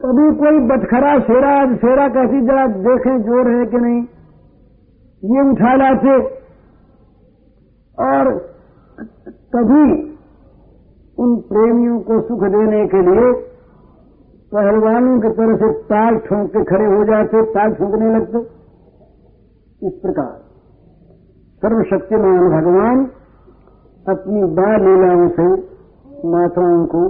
कभी 0.00 0.26
कोई 0.36 0.58
बटखरा, 0.68 1.12
शेरा 1.20 1.54
शेरा 1.76 2.08
कैसी 2.08 2.40
जरा 2.46 2.66
देखें, 2.66 3.16
ज़ोर 3.22 3.50
है 3.50 3.64
कि 3.66 3.78
नहीं, 3.78 4.02
ये 5.22 5.48
उठा 5.50 5.74
लाते। 5.76 6.18
और 7.98 8.30
कभी 9.56 9.84
उन 11.18 11.36
प्रेमियों 11.48 12.00
को 12.00 12.20
सुख 12.20 12.48
देने 12.50 12.86
के 12.86 13.02
लिए 13.02 13.32
पहलवानों 14.52 15.20
की 15.20 15.28
तरह 15.28 15.56
से 15.56 15.72
ताल 15.82 16.16
ठोंक 16.18 16.50
के 16.50 16.64
खड़े 16.64 16.84
हो 16.84 17.04
जाते, 17.04 17.42
ताल 17.42 17.72
ठोंकने 17.72 18.10
लगते। 18.14 18.38
इस 19.86 19.92
प्रकार 20.02 20.34
सर्वशक्तिमान 21.62 22.48
भगवान 22.50 23.06
अपनी 24.08 24.44
बाल 24.44 24.84
लीलाओं 24.84 25.28
से 25.28 25.46
माताओं 26.28 26.86
को, 26.86 27.00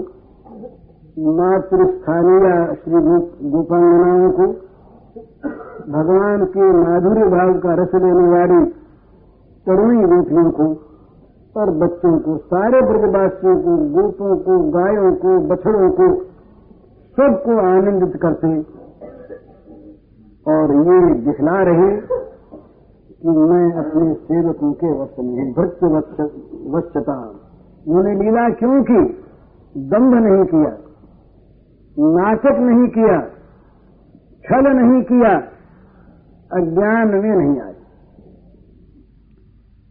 मातृस्थानीय 1.37 2.75
श्री 2.75 3.01
गोपांगनाओं 3.51 4.31
को, 4.31 4.47
भगवान 5.89 6.45
के 6.45 6.71
माधुर्य 6.73 7.27
भाव 7.27 7.53
का 7.59 7.75
रस 7.75 7.95
लेने 7.95 8.29
वाली 8.29 8.65
तरुणी 9.67 10.03
गोपियों 10.03 10.51
को, 10.51 10.69
और 11.61 11.71
बच्चों 11.71 12.19
को, 12.19 12.37
सारे 12.37 12.81
ब्रजवासियों 12.81 13.57
को, 13.57 13.77
गोपों 13.93 14.37
को, 14.37 14.59
गायों 14.71 15.13
को, 15.15 15.39
बछड़ों 15.47 15.91
को 15.91 16.09
सबको 17.17 17.55
आनंदित 17.59 18.17
करते 18.23 18.49
और 20.47 20.73
ये 20.89 20.97
दिखला 21.21 21.55
रहे 21.63 21.91
कि 22.01 23.29
मैं 23.29 23.67
अपने 23.75 24.15
सेवकों 24.15 24.73
के 24.73 24.91
वश 24.93 25.15
में 25.19 25.53
भक्त 25.53 25.85
वश्यता। 26.75 27.17
उन्होंने 27.87 28.13
लीला 28.15 28.49
क्यों 28.51 28.83
की? 28.83 29.01
दम्भ 29.75 30.15
नहीं 30.17 30.45
किया, 30.45 30.73
नाटक 31.97 32.61
नहीं 32.61 32.89
किया, 32.89 33.17
छल 34.45 34.69
नहीं 34.73 35.03
किया, 35.03 35.33
अज्ञान 36.51 37.15
में 37.15 37.33
नहीं 37.33 37.61
आए। 37.61 37.75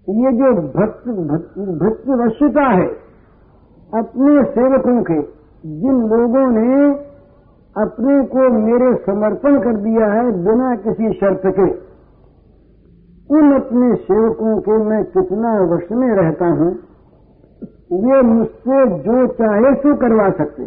ये 0.07 0.31
जो 0.33 0.51
भक्त 0.77 1.09
भक्त 1.81 2.07
वश्यता 2.21 2.67
है, 2.71 2.87
अपने 3.93 4.43
सेवकों 4.51 5.01
के, 5.03 5.19
जिन 5.75 6.01
लोगों 6.13 6.45
ने 6.51 7.04
अपने 7.75 8.23
को 8.25 8.49
मेरे 8.49 8.93
समर्पण 9.05 9.59
कर 9.59 9.77
दिया 9.77 10.05
है 10.11 10.31
बिना 10.43 10.75
किसी 10.75 11.13
शर्त 11.13 11.41
के। 11.45 11.65
उन 13.29 13.53
अपने 13.55 13.95
सेवकों 13.95 14.57
के 14.59 14.77
मैं 14.77 15.03
कितना 15.03 15.51
वश 15.65 15.91
में 15.91 16.07
रहता 16.15 16.45
हूँ 16.45 16.71
वे 17.91 18.21
मुझसे 18.21 18.85
जो 18.99 19.27
चाहे 19.33 19.73
सो 19.75 19.95
करवा 19.95 20.29
सकते। 20.29 20.63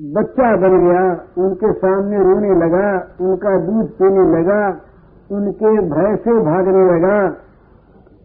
बच्चा 0.00 0.56
बन 0.56 0.76
गया, 0.80 1.04
उनके 1.38 1.72
सामने 1.72 2.18
रोने 2.18 2.54
लगा, 2.54 2.88
उनका 3.20 3.56
दूध 3.58 3.86
पीने 3.90 4.24
लगा, 4.38 4.60
उनके 5.30 5.72
भय 5.88 6.16
से 6.16 6.34
भागने 6.40 6.84
लगा। 6.92 7.16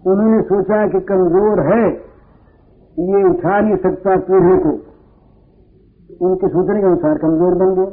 उन्होंने 0.07 0.41
सोचा 0.41 0.87
कि 0.87 0.99
कमज़ोर 0.99 1.59
है, 1.59 1.83
ये 2.97 3.23
उठा 3.23 3.59
नहीं 3.59 3.77
सकता 3.77 4.15
पीढ़े 4.17 4.57
को। 4.57 4.88
उनके 6.19 6.47
सोचने 6.49 6.79
के 6.79 6.87
अनुसार 6.87 7.17
कमज़ोर 7.17 7.53
बन 7.57 7.69
गए। 7.75 7.91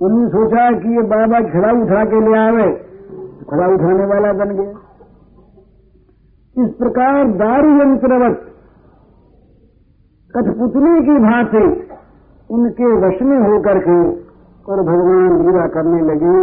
उन्होंने 0.00 0.28
सोचा 0.28 0.62
कि 0.78 0.92
ये 0.96 1.02
बाबा 1.08 1.40
खड़ा 1.48 1.72
उठा 1.80 2.04
के 2.04 2.20
ले 2.20 2.36
आवे 2.38 2.68
खड़ा 3.50 3.66
उठाने 3.74 4.06
वाला 4.06 4.30
बन 4.34 4.54
गया। 4.56 4.72
इस 6.56 6.70
प्रकार 6.76 7.18
दारू 7.36 7.74
यंत्रवत, 7.80 8.38
कठपुतली 10.34 10.94
की 11.00 11.18
भांति 11.20 11.66
उनके 12.50 12.88
वश 13.02 13.22
में 13.22 13.38
होकर 13.40 13.78
के 13.80 13.98
और 14.66 14.82
भगवान 14.84 15.36
लीला 15.40 15.66
करने 15.74 16.00
लगे। 16.04 16.34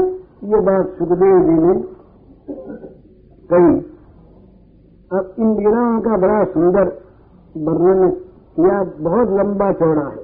ये 0.48 0.60
बात 0.62 0.94
सुखदेव 0.98 1.36
जी 1.42 1.58
ने 1.58 1.74
कही। 3.50 3.76
अब 5.12 5.36
इन 5.40 5.58
लीलाओं 5.58 6.00
का 6.02 6.18
बड़ा 6.18 6.40
सुंदर 6.54 6.90
वर्णन 7.68 8.02
यह 8.58 8.84
बहुत 9.00 9.30
लंबा 9.30 9.72
चौड़ा 9.74 10.08
है। 10.08 10.22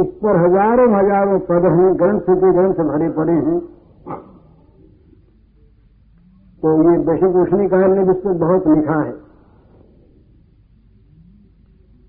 इस 0.00 0.08
पर 0.22 0.36
हज़ारों 0.36 0.86
हज़ारों 0.94 1.38
पद 1.40 1.66
हैं, 1.72 1.90
ग्रंथ 1.98 2.20
के 2.20 2.52
ग्रंथ 2.52 2.80
भरे 2.88 3.08
पड़े 3.10 3.32
हैं। 3.32 3.58
तो 6.62 6.72
ये 6.82 6.96
दशभूषणी 7.04 7.68
काल 7.68 7.90
ने 7.90 8.04
जिस 8.04 8.16
पर 8.16 8.32
बहुत 8.32 8.66
लिखा 8.68 8.98
है। 9.02 9.12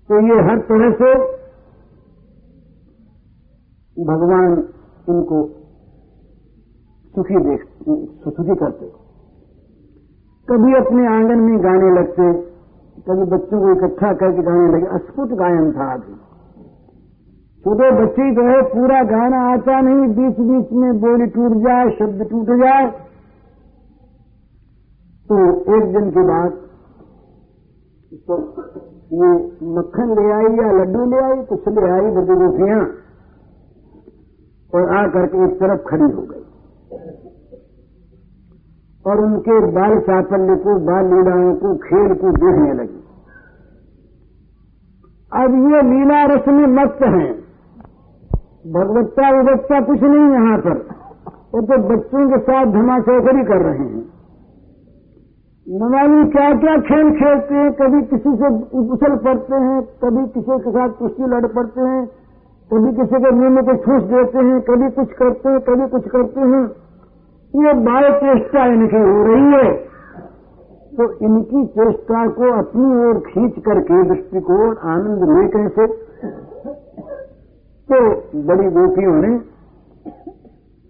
तो 0.08 0.20
ये 0.26 0.40
हर 0.40 0.60
तरह 0.68 0.90
से 0.90 1.12
भगवान 3.96 4.52
इनको 5.08 5.38
सुखी 7.14 7.38
देख, 7.44 7.64
सुखी 8.24 8.54
करते 8.54 8.90
कभी 10.48 10.74
अपने 10.74 11.06
आँगन 11.06 11.40
में 11.40 11.58
गाने 11.64 11.90
लगते 11.94 12.28
कभी 13.00 13.24
बच्चों 13.30 13.58
को 13.60 13.72
इकट्ठा 13.72 14.12
करके 14.14 14.42
गाने 14.44 14.66
लगे। 14.72 14.86
अस्फुट 14.96 15.34
गायन 15.38 15.70
था 15.72 15.92
अभी 15.92 16.14
छोटे 17.64 17.90
बच्चे 17.94 18.24
तो 18.34 18.42
है, 18.42 18.56
पूरा 18.70 19.02
गाना 19.06 19.38
आता 19.48 19.80
नहीं 19.80 20.08
बीच 20.16 20.36
बीच 20.42 20.72
में 20.74 21.00
बोली 21.00 21.26
टूट 21.30 21.56
जाए, 21.64 21.88
शब्द 21.98 22.26
टूट 22.30 22.50
जाए। 22.60 22.86
तो 25.28 25.38
एक 25.76 25.92
दिन 25.94 26.10
के 26.10 26.22
बाद 26.28 26.50
तो 28.28 28.36
ये 29.14 29.28
मक्खन 29.74 30.14
ले 30.16 30.24
आई 30.32 30.48
या 30.56 30.70
लड्डू 30.72 31.04
ले 31.10 31.18
आई, 31.24 31.42
कुछ 31.46 31.68
ले 31.70 31.90
आई 31.90 32.10
बड़ी 32.12 32.34
रोटियाँ, 32.40 32.80
और 34.72 34.82
आकर 34.96 35.26
के 35.26 35.44
एक 35.44 35.54
तरफ़ 35.60 35.82
खड़ी 35.88 36.10
हो 36.10 36.22
गई। 36.22 36.44
और 39.08 39.24
उनके 39.24 39.60
बाल 39.60 39.98
चापल्य 39.98 40.56
को, 40.56 40.78
बाल 40.78 41.04
लीलाओं 41.04 41.54
को, 41.54 41.74
खेल 41.74 42.14
को 42.14 42.32
देखने 42.32 42.72
लगी। 42.72 43.04
अब 45.32 45.72
ये 45.72 45.82
लीला 45.82 46.24
रस 46.24 46.48
में 46.48 46.66
मस्त 46.66 47.02
हैं। 47.02 47.48
भगवत्ता 48.72 49.30
विभत्ता 49.30 49.80
कुछ 49.80 50.02
नहीं 50.02 50.30
यहाँ 50.30 50.58
पर। 50.58 50.76
वो 51.54 51.60
तो 51.60 51.78
बच्चों 51.88 52.30
के 52.30 52.38
साथ 52.38 52.66
धमाचौकड़ी 52.66 53.44
कर 53.44 53.62
रहे 53.62 53.78
हैं। 53.78 54.18
नवाली 55.66 56.30
क्या 56.30 56.54
क्या 56.54 56.76
खेल 56.76 57.10
खेलते 57.10 57.54
हैं, 57.54 57.72
कभी 57.72 58.02
किसी 58.02 58.36
से 58.36 58.46
उछल 58.78 59.16
पड़ते 59.16 59.54
हैं, 59.54 59.82
कभी 59.82 60.26
किसी 60.26 60.58
के 60.58 60.70
साथ 60.70 60.88
कुश्ती 60.88 61.22
लड़ 61.22 61.46
पड़ते 61.46 61.80
हैं, 61.80 62.06
कभी 62.70 62.96
किसी 62.96 63.24
के 63.24 63.30
मुँह 63.30 63.50
में 63.50 63.64
कुछ 63.64 63.76
ठूस 63.76 64.02
देते 64.02 64.38
हैं, 64.38 64.60
कभी 64.60 64.90
कुछ 64.90 65.12
करते 65.12 65.48
हैं, 65.48 65.60
कभी 65.60 65.88
कुछ 65.88 66.08
करते 66.08 66.40
हैं। 66.40 66.87
ये 67.58 67.72
बाय 67.72 68.20
चेष्टा 68.20 68.64
इनकी 68.64 68.96
हो 68.96 69.24
रही 69.24 69.52
है। 69.52 69.88
तो 70.96 71.12
इनकी 71.12 71.66
चेष्टा 71.66 72.26
को 72.26 72.58
अपनी 72.58 73.08
ओर 73.08 73.18
खींच 73.18 73.64
करके 73.64 74.02
दृष्टिकोण, 74.02 74.76
आनंद 74.76 75.22
में 75.22 75.48
कैसे? 75.48 75.86
तो 77.90 78.14
बड़ी 78.46 78.70
गोपियों 78.70 79.14
ने 79.14 79.40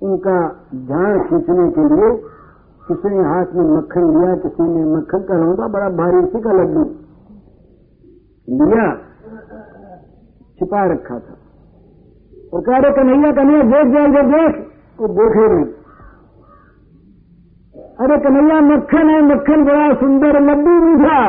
उनका 0.02 0.66
ध्यान 0.74 1.20
खींचने 1.20 1.70
के 1.70 1.80
लिए 1.80 2.22
किसी 2.88 3.08
ने 3.08 3.24
हाथ 3.24 3.46
में 3.54 3.76
मक्खन 3.76 4.00
लिया, 4.00 4.36
किसी 4.36 4.62
ने 4.62 4.96
मक्खन 4.96 5.18
का 5.18 5.34
लौंगा 5.34 5.68
बड़ा 5.68 5.88
भारी 5.88 6.16
उसी 6.16 6.40
का 6.40 6.52
लड्डू 6.52 6.84
लिया, 8.64 8.94
छिपा 10.58 10.84
रखा 10.92 11.18
था। 11.18 11.34
और 12.54 12.60
कह 12.60 12.76
रहे, 12.76 12.92
कन्हैया 12.92 13.32
कन्हैया, 13.32 13.62
देख 13.62 13.92
जाएँगे 13.92 14.22
देख। 14.22 14.66
वो 15.00 15.08
देखे 15.08 15.54
नहीं। 15.54 15.66
अरे 18.00 18.18
कन्हैया, 18.18 18.60
मक्खन 18.60 19.10
है, 19.10 19.22
मक्खन 19.22 19.64
बड़ा 19.64 19.94
सुंदर, 19.94 20.40
लड्डू 20.40 20.70
मीठा। 20.70 21.28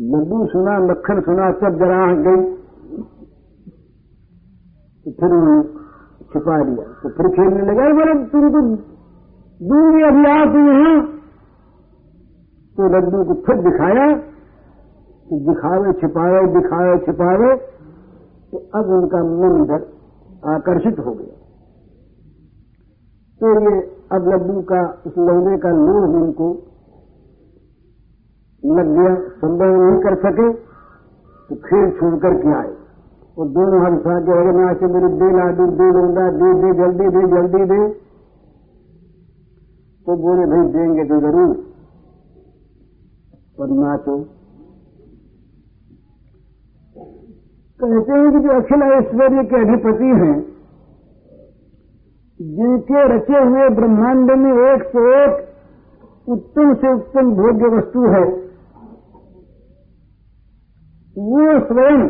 लड्डू 0.00 0.46
सुना, 0.46 0.78
मक्खन 0.78 1.20
सुना 1.20 1.52
सब 1.52 1.78
जरा 1.78 2.14
गई। 2.14 2.54
तो 5.04 5.10
फिर 5.10 5.62
छिपा 6.32 6.64
दिया। 6.64 6.84
तो 7.02 7.08
फिर 7.08 7.28
खेलने 7.28 7.62
लगा 7.62 7.94
बोले 7.94 8.26
तुमको 8.26 8.60
दूँगी 9.64 10.02
अभी 10.02 10.26
आ 10.26 10.52
तू 10.52 10.58
यहाँ 10.58 11.06
तो 12.76 12.88
लड्डू 12.88 13.24
को 13.24 13.34
फिर 13.34 13.56
दिखाया। 13.56 14.16
तो 15.26 15.38
दिखावे, 15.48 15.92
छिपावे 15.92 16.46
दिखावे, 16.46 16.98
छिपावे। 16.98 17.56
तो 18.52 18.58
अब 18.74 18.86
उनका 18.86 19.18
मन 19.18 19.64
इधर 19.64 19.92
आकर्षित 20.54 20.98
हो 20.98 21.12
गया। 21.12 21.36
तो 23.40 23.70
ये 23.70 23.93
अब 24.12 24.28
लड्डू 24.28 24.62
का, 24.62 25.02
उस 25.06 25.18
लौने 25.18 25.58
का 25.58 25.70
लोभ 25.70 26.22
उनको 26.22 26.62
लग 28.64 28.86
गया, 28.86 29.14
संभव 29.14 29.66
नहीं 29.66 30.02
कर 30.02 30.14
सके 30.14 30.52
तो 31.48 31.54
खेल 31.54 31.90
छोड़ 31.90 32.18
करके 32.18 32.48
आए। 32.48 32.76
और 33.38 33.48
दोनों 33.48 33.86
हम 33.86 33.98
साथ 33.98 34.22
के 34.22 34.32
अगर 34.32 34.74
से 34.74 34.86
मेरे 34.86 35.08
दे 35.08 35.36
लाडू 35.36 35.66
दे 35.66 35.92
लौंडा 35.92 36.30
दे 36.30 36.54
दे, 36.54 36.78
जल्दी 36.78 37.08
दे 37.08 37.28
जल्दी 37.28 37.64
दे। 37.64 37.88
तो 40.06 40.16
बोले, 40.16 40.46
भाई, 40.46 40.72
देंगे 40.72 41.04
तो 41.04 41.20
ज़रूर। 41.20 41.56
पर 43.58 43.68
ना 43.68 43.96
तो। 43.96 44.18
कहते 47.80 48.12
हैं 48.12 48.32
कि 48.32 48.38
जो 48.38 48.50
अखिल 48.50 48.82
ऐश्वर्य 48.82 49.44
के 49.44 49.56
अधिपति 49.56 50.04
हैं 50.04 50.53
जिनके 52.40 53.02
रचे 53.14 53.42
हुए 53.42 53.68
ब्रह्मांड 53.74 54.30
में 54.38 54.52
एक 54.52 54.82
से 54.92 55.02
एक 55.16 55.34
उत्तम 56.28 56.72
से 56.74 56.92
उत्तम 56.92 57.30
भोग्य 57.34 57.68
वस्तु 57.76 58.06
है। 58.14 58.22
वो 61.16 61.44
स्वयं 61.66 62.00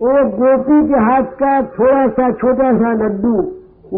एक 0.00 0.34
गोपी 0.40 0.80
के 0.88 0.98
हाथ 1.04 1.30
का 1.38 1.52
थोड़ा 1.76 2.02
सा 2.16 2.30
छोटा 2.40 2.72
सा 2.78 2.92
लड्डू 2.98 3.32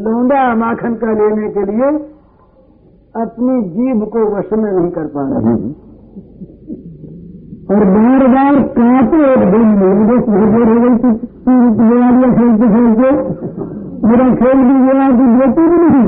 लौंडा 0.04 0.42
माखन 0.54 0.94
का 0.94 1.12
लेने 1.12 1.48
के 1.56 1.64
लिए 1.70 1.90
अपनी 3.14 3.56
जीभ 3.70 4.04
को 4.12 4.22
वश 4.37 4.52
में 4.52 4.70
नहीं 4.72 4.90
कर 4.90 5.06
पा 5.16 5.24
रहे 5.30 5.54
और 7.72 7.85
बार 7.90 8.26
बार 8.35 8.61
कांपे 8.76 9.18
एक 9.33 9.42
दिन 9.50 9.74
बस 10.06 10.24
भगवान 10.30 10.70
हो 10.70 10.78
गई 10.85 10.94
थी 11.02 11.12
खेलते 12.38 12.70
खेलते 12.76 13.11
मेरा 14.04 14.26
खेल 14.40 14.60
भी 14.66 14.76
गया 14.84 15.06
कि 15.16 15.24
बेटी 15.38 15.64
भी 15.70 15.78
नहीं 15.84 16.04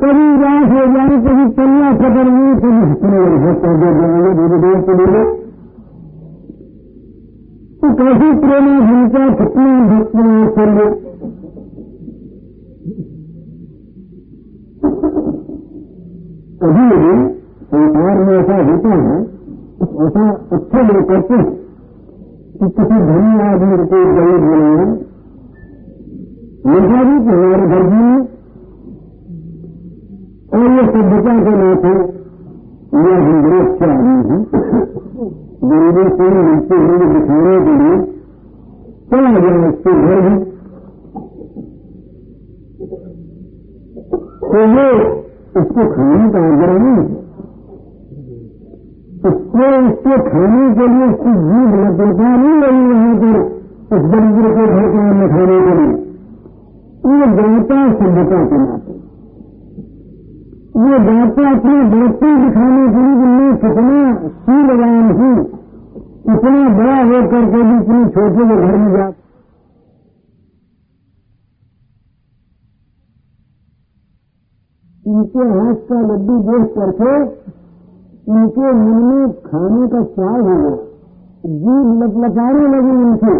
कभी 0.00 0.24
रात 0.42 0.70
हो 0.70 0.84
जाए, 0.94 1.16
कभी 1.26 1.44
चलना 1.56 1.90
सफ़र 1.96 2.30
में 2.36 2.54
कभी 2.60 2.80
हंसने 2.86 3.20
होता 3.44 3.72
है 3.72 3.90
जाएँगे 3.98 4.32
धीरे 4.38 4.58
धीरे 4.64 4.96
लिए 5.00 5.24
तो 7.80 7.92
कैसी 8.00 8.28
प्रेम 8.42 8.68
भूमिका 8.86 9.22
कितना 9.40 9.68
भक्ति 9.92 10.22
चलिए 10.60 10.88
कभी 16.60 16.84
संसार 17.70 18.20
में 18.26 18.36
ऐसा 18.38 18.56
होता 18.68 18.94
है, 18.94 19.16
ऐसा 20.06 20.22
अच्छे 20.56 20.82
लोग 20.88 21.02
करते 21.08 21.34
हैं 21.34 21.50
कि 22.58 22.68
किसी 22.76 23.00
धनी 23.08 23.34
आदमी 23.48 23.76
को 23.90 24.04
ज़रूर 24.16 24.40
बोलेंगे 24.46 25.05
लिखा 26.66 27.00
भी 27.06 27.16
कि 27.24 27.30
हमारे 27.30 27.66
घर 27.66 27.82
में 27.88 28.16
और 30.54 30.64
ये 30.76 30.84
सभ्यता 30.86 31.34
के 31.46 31.52
नाते 31.60 31.92
यह 32.96 33.16
हम 33.26 33.36
विरोध 33.44 33.68
से 33.78 33.86
आदमी 33.86 34.16
हैं? 34.30 34.40
गरीबों 35.70 36.06
से 36.16 36.26
मिलते 36.36 36.76
हुए 36.84 37.06
दिखाने 37.12 37.56
के 37.66 37.74
लिए। 37.80 37.96
चला 39.10 39.30
गया 39.38 39.68
उसके 39.68 39.92
घर 40.06 40.20
में 40.26 40.36
तो 44.46 44.58
वो 44.72 44.86
उसको 45.60 45.82
खाने 45.92 46.24
का 46.32 46.40
आग्रह 46.46 46.76
नहीं 46.78 46.96
है। 46.96 47.04
उसको 49.28 49.64
उसके 49.90 50.14
खाने 50.30 50.64
के 50.78 50.86
लिए 50.94 51.06
उसकी 51.12 51.32
जीव 51.44 51.70
लपटा 51.82 52.28
नहीं 52.36 52.56
लगी 52.62 52.84
वहाँ 52.90 53.14
पर, 53.20 53.36
उस 53.92 54.02
दरिद्र 54.10 54.46
के 54.56 54.64
घर 54.66 54.84
के 54.92 55.00
में 55.20 55.28
खाने 55.28 55.58
के 55.66 55.72
लिए। 55.80 56.05
ये 57.06 57.26
दाता 57.34 57.76
सभ्यता 57.98 58.38
के 58.50 58.56
नाते 58.60 58.94
ये 60.84 60.96
दाता 61.04 61.50
अपने 61.50 61.76
बड़प्पन 61.92 62.40
दिखाने 62.40 62.86
के 62.94 63.04
लिए 63.04 63.28
मैं 63.34 63.52
कितना 63.60 64.00
शीलवान 64.46 65.12
हूँ 65.20 65.36
इतना 66.34 66.64
बड़ा 66.78 66.96
होकर 67.10 67.46
के 67.52 67.62
भी 67.68 67.76
इतनी 67.76 68.00
छोटे 68.16 68.48
के 68.48 68.56
घर 68.56 68.76
में 68.76 68.90
जा 68.96 69.06
इनके 75.04 75.48
हाथ 75.48 75.82
का 75.88 76.00
लड्डू 76.06 76.38
देख 76.46 76.70
करके 76.78 77.12
इनके 78.36 78.72
मन 78.78 79.04
में 79.10 79.32
खाने 79.44 79.88
का 79.92 80.02
चाव 80.16 80.40
हो 80.48 80.56
गया 80.56 80.76
जीव 81.58 81.92
लटलटाने 82.00 82.66
लगे 82.72 82.96
इनसे 83.02 83.36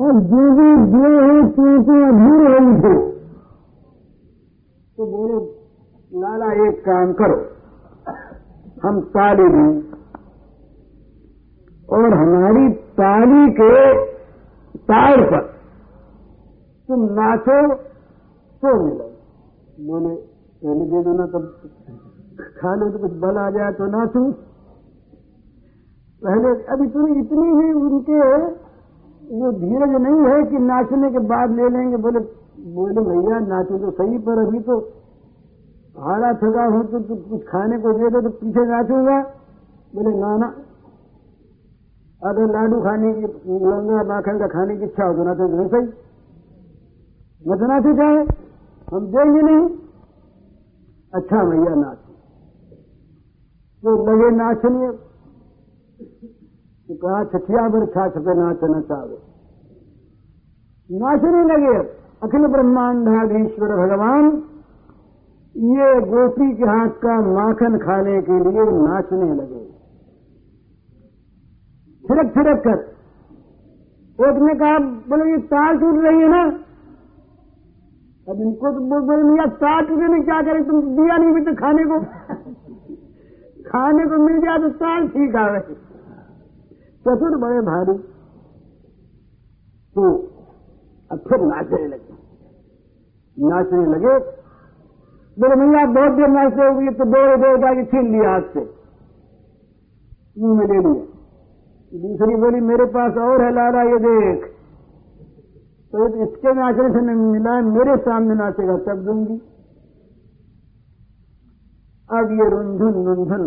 और 0.00 0.12
जो 0.12 0.42
भी 0.50 0.68
जो 0.92 1.08
है 1.20 1.52
क्योंकि 1.52 1.96
अधूर 2.08 2.42
हो 2.50 2.58
उठे 2.70 2.92
तो 4.96 5.06
बोले 5.06 5.38
लाला 6.20 6.68
एक 6.68 6.80
काम 6.80 7.12
करो। 7.12 7.36
हम 8.82 9.00
ताली 9.00 9.48
दें। 9.48 9.90
और 11.88 12.14
हमारी 12.14 12.68
ताली 13.00 13.50
के 13.50 13.74
तार 14.76 15.22
पर 15.22 15.42
तुम 16.88 17.04
नाचो 17.04 17.74
तो 18.62 18.74
मिलो। 18.84 19.06
बोले 19.86 20.14
पहले 20.62 20.84
दे 20.84 21.02
दो 21.04 21.12
ना, 21.12 21.26
तब 21.26 21.44
खाने 22.58 22.90
तो 22.90 22.98
कुछ 22.98 23.12
बल 23.12 23.36
आ 23.36 23.50
जाए 23.50 23.72
तो 23.72 23.86
नाचू। 23.86 24.32
पहले, 26.22 26.50
अभी 26.64 26.86
तुम 26.88 27.06
इतनी 27.18 27.48
ही 27.48 27.72
उनके 27.72 28.20
वो 29.30 29.50
धीरज 29.52 29.92
नहीं 30.02 30.20
है 30.26 30.38
कि 30.50 30.58
नाचने 30.58 31.10
के 31.10 31.18
बाद 31.18 31.50
ले 31.50 31.68
लेंगे 31.68 31.96
बोले 31.96 32.20
बोले 32.74 33.00
भैया 33.00 33.38
नाचो 33.40 33.78
तो 33.78 33.90
सही 33.90 34.18
पर 34.18 34.38
अभी 34.46 34.60
तो 34.60 34.78
हारा 35.98 36.32
थका 36.32 36.64
हो 36.64 36.82
तो, 36.82 37.00
तो 37.00 37.16
कुछ 37.16 37.42
खाने 37.42 37.78
को 37.78 37.92
दे 37.92 38.10
दो 38.10 38.20
तो 38.20 38.30
पीछे 38.30 38.64
नाचूँगा। 38.66 39.18
बोले 39.94 40.12
ना 40.18 40.36
ना। 40.36 40.48
अगर 42.22 42.46
लाडू 42.52 42.80
खाने 42.80 43.12
की 43.14 43.26
लंगा 43.64 44.02
माखन 44.04 44.38
का 44.38 44.46
खाने 44.46 44.76
की 44.76 44.84
इच्छा 44.84 45.04
हो 45.04 45.14
तो 45.14 45.24
नाचो 45.24 45.48
तो 45.48 45.68
सही। 45.68 45.86
मत 47.42 47.62
नाचो 47.70 47.92
चाहे 47.96 48.20
हम 48.88 49.06
देंगे 49.06 49.42
नहीं। 49.42 49.68
अच्छा 51.12 51.44
भैया 51.44 51.74
नाच। 51.74 51.98
तो 53.82 53.96
लगे 54.06 54.30
नाचने 54.36 54.90
कहा 56.94 57.24
छठिया 57.24 57.68
पर 57.68 57.86
छाछ 57.86 58.12
पे 58.12 58.34
नाचना 58.34 58.80
चाहे 58.80 59.40
नाचने 60.90 61.42
लगे, 61.44 61.88
अखिल 62.22 62.46
ब्रह्मांडाधीश्वर 62.46 63.68
भगवान, 63.68 64.30
ये 65.54 66.00
गोपी 66.00 66.56
के 66.56 66.64
हाथ 66.64 66.88
का 66.88 67.20
माखन 67.20 67.78
खाने 67.78 68.22
के 68.22 68.32
लिए 68.32 68.64
नाचने 68.64 69.34
लगे। 69.34 69.70
छिड़क 72.04 72.34
छिड़क 72.34 72.62
कर। 72.66 72.90
एक 74.28 74.36
ने 74.36 74.54
कहा, 74.54 74.78
बोले, 74.78 75.30
ये 75.30 75.38
ताल 75.38 75.78
टूट 75.78 76.04
रही 76.04 76.20
है 76.20 76.28
ना? 76.28 76.42
अब 78.28 78.40
इनको 78.40 78.72
तो 78.72 78.80
बोल, 78.80 79.00
बोले 79.00 79.22
भैया 79.22 79.46
ताल 79.46 79.84
टूटे 79.84 80.08
में 80.08 80.22
क्या 80.22 80.42
करे, 80.42 80.64
तुम 80.64 80.80
दिया 80.82 81.16
नहीं 81.16 81.32
भी 81.32 81.40
तो 81.40 81.54
खाने 81.54 81.84
को 81.84 82.00
खाने 83.70 84.04
को 84.04 84.16
मिल 84.16 84.38
जाए 84.38 84.58
तो 84.58 84.70
साल 84.70 85.08
ठीक 85.08 85.36
आ 85.36 85.46
रहे 85.46 85.89
चतुर 87.04 87.36
बड़े 87.36 87.60
भारी 87.60 87.98
तो 89.96 90.02
अब 91.10 91.18
फिर 91.18 91.40
नाचने 91.40 91.86
लगे। 91.86 92.14
नाचने 93.36 93.84
लगे, 93.86 94.14
बोले, 95.36 95.54
भैया, 95.54 95.84
बहुत 95.86 96.12
देर 96.12 96.28
नाचते 96.28 96.66
होगी 96.66 96.90
तो 96.90 97.04
दौड़े, 97.04 97.36
दौड़ 97.36 97.58
जाके 97.60 97.84
छीन 97.84 98.10
लिया 98.12 98.30
हाथ 98.30 98.42
से। 98.54 98.62
मुँह 100.38 100.58
में 100.58 100.66
दूसरी 101.92 102.34
बोली, 102.36 102.60
मेरे 102.60 102.84
पास 102.84 103.16
और 103.16 103.42
है, 103.44 103.50
लाला, 103.54 103.82
ये 103.82 103.98
देख। 103.98 104.44
तो 105.92 106.08
इसके 106.22 106.52
नाचने 106.52 106.88
से 106.90 107.00
नहीं 107.06 107.30
मिला, 107.32 107.54
मेरे 107.60 107.96
सामने 107.96 108.34
नाचेगा, 108.34 108.76
तब 108.78 109.02
दूँगी। 109.04 109.38
अब 112.10 112.30
ये 112.32 112.48
रुंझुन 112.50 112.92
रुंझुन 113.06 113.42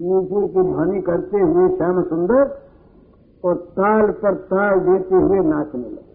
नीचे 0.00 0.46
की 0.48 0.62
ध्वनि 0.64 1.00
करते 1.02 1.40
हुए 1.40 1.68
श्याम 1.76 2.02
सुंदर 2.04 2.42
और 3.44 3.54
ताल 3.74 4.10
पर 4.22 4.34
ताल 4.44 4.80
देते 4.80 5.14
हुए 5.16 5.40
नाचने 5.48 5.88
लगे। 5.88 6.12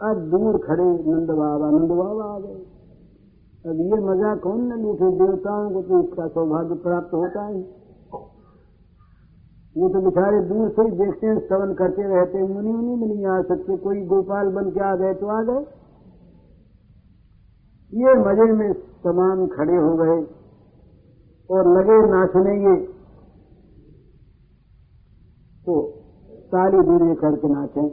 अब 0.00 0.16
दूर 0.30 0.56
खड़े 0.58 0.84
नंद 0.84 1.30
बाबा 1.32 1.70
नंद 1.70 1.90
बाबा 1.92 2.24
आ 2.24 2.38
गए। 2.38 2.58
अब 3.64 3.78
ये 3.82 4.00
मज़ा 4.02 4.34
कौन 4.38 4.60
न 4.62 4.80
लूटे, 4.80 5.10
देवताओं 5.18 5.70
को 5.70 5.82
तो 5.82 6.02
इसका 6.02 6.26
सौभाग्य 6.28 6.74
प्राप्त 6.82 7.14
होता 7.14 7.42
है। 7.42 7.60
वो 9.76 9.88
तो 9.88 10.00
बेचारे 10.00 10.40
दूर 10.42 10.68
से 10.70 10.82
ही 10.82 10.90
देखते 10.90 11.26
हैं, 11.26 11.38
श्रवण 11.46 11.72
करते 11.74 12.02
रहते 12.04 12.42
मुनि 12.44 12.72
मुनि 12.72 12.96
में 12.96 13.06
नहीं 13.06 13.26
आ 13.26 13.40
सकते 13.44 13.76
कोई 13.78 14.04
गोपाल 14.06 14.48
बन 14.50 14.70
के 14.70 14.80
आ 14.80 14.94
गए 14.96 15.14
तो 15.14 15.26
आ 15.28 15.40
गए। 15.42 15.64
ये 17.94 18.14
मज़े 18.20 18.52
में 18.52 18.72
तमाम 19.04 19.46
खड़े 19.46 19.76
हो 19.76 19.90
गए 19.96 20.16
और 21.50 21.68
लगे 21.68 21.98
नाचने 22.10 22.54
ये 22.60 22.74
तो 25.66 25.74
ताली 26.52 26.80
दूरी 26.80 27.14
करके 27.14 27.48
नाचे 27.48 27.84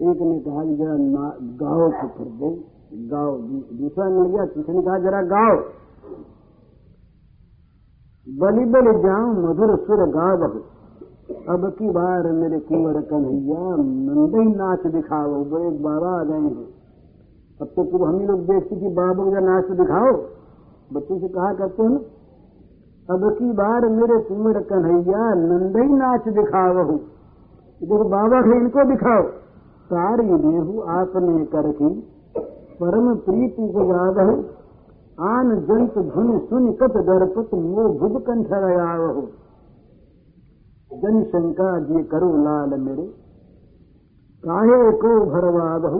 एक 0.00 0.18
ने 0.20 0.38
कहा, 0.40 0.64
जरा 0.78 0.96
गाओ 1.60 1.86
तो 1.90 2.08
फिर 2.08 2.26
दे। 2.40 2.50
गाओ, 3.08 3.30
दूसरा 3.78 4.04
मिल 4.10 4.26
गया 4.32 4.44
किसी 4.46 4.72
ने 4.72 4.82
कहा, 4.82 4.98
जरा 4.98 5.22
गाओ। 5.32 5.56
बलि 8.26 8.64
बलि 8.74 8.92
जाओ 9.02 9.26
मधुर 9.38 9.76
सुर 9.86 10.04
गा 10.10 10.28
बहु 10.36 10.60
अब 11.28 11.72
की 11.78 11.90
बार 11.90 12.32
मेरे 12.32 12.58
कुंवर 12.58 13.00
कन्हैया 13.00 13.64
ही 14.42 14.54
नाच 14.54 14.86
दिखाओ, 14.86 15.30
वो 15.30 15.58
एक 15.58 15.82
बाबा 15.82 16.20
आ 16.20 16.24
गए 16.24 16.34
हैं। 16.34 16.66
अब 17.60 17.66
तो 17.76 17.84
फिर 17.84 18.02
हम 18.02 18.18
ही 18.18 18.26
लोग 18.26 18.40
देखते 18.40 18.76
कि 18.76 18.88
बाबू 18.88 19.30
का 19.30 19.40
नाच 19.40 19.64
दिखाओ। 19.70 20.12
बच्चों 20.92 21.18
से 21.18 21.28
कहा 21.28 21.52
करते 21.52 21.82
हैं 21.82 21.98
अब 23.10 23.36
की 23.38 23.52
बार 23.52 23.88
मेरे 23.88 24.18
कुंवर 24.18 24.60
कन्हैया, 24.62 25.34
नंदे 25.34 25.80
ही 25.80 25.92
नाच 25.92 26.28
दिखाओ। 26.28 26.84
देखो 27.82 28.04
बाबा 28.04 28.42
थे 28.42 28.56
इनको 28.58 28.84
दिखाओ। 28.84 29.22
सारी 29.86 30.26
देहु 30.26 30.80
आपने 30.80 31.44
कर 31.44 31.72
परम 32.80 33.14
प्रीति 33.16 33.72
को 33.72 33.84
याद 33.84 34.18
है। 34.18 34.58
आन 35.20 35.60
जंत 35.60 35.98
धुन 36.14 36.38
सुन 36.38 36.72
कत 36.72 36.96
दरपत 36.96 37.54
मो 37.54 37.88
भुज 37.98 38.22
कंठ 38.22 38.52
हो 38.52 39.28
जन 40.92 41.24
शंका 41.24 41.78
जी 41.78 42.04
करो 42.04 42.36
लाल 42.36 42.80
मेरे। 42.80 43.02
काहे 44.44 44.92
को 44.92 45.26
भरवा 45.26 45.78
बहु? 45.78 45.98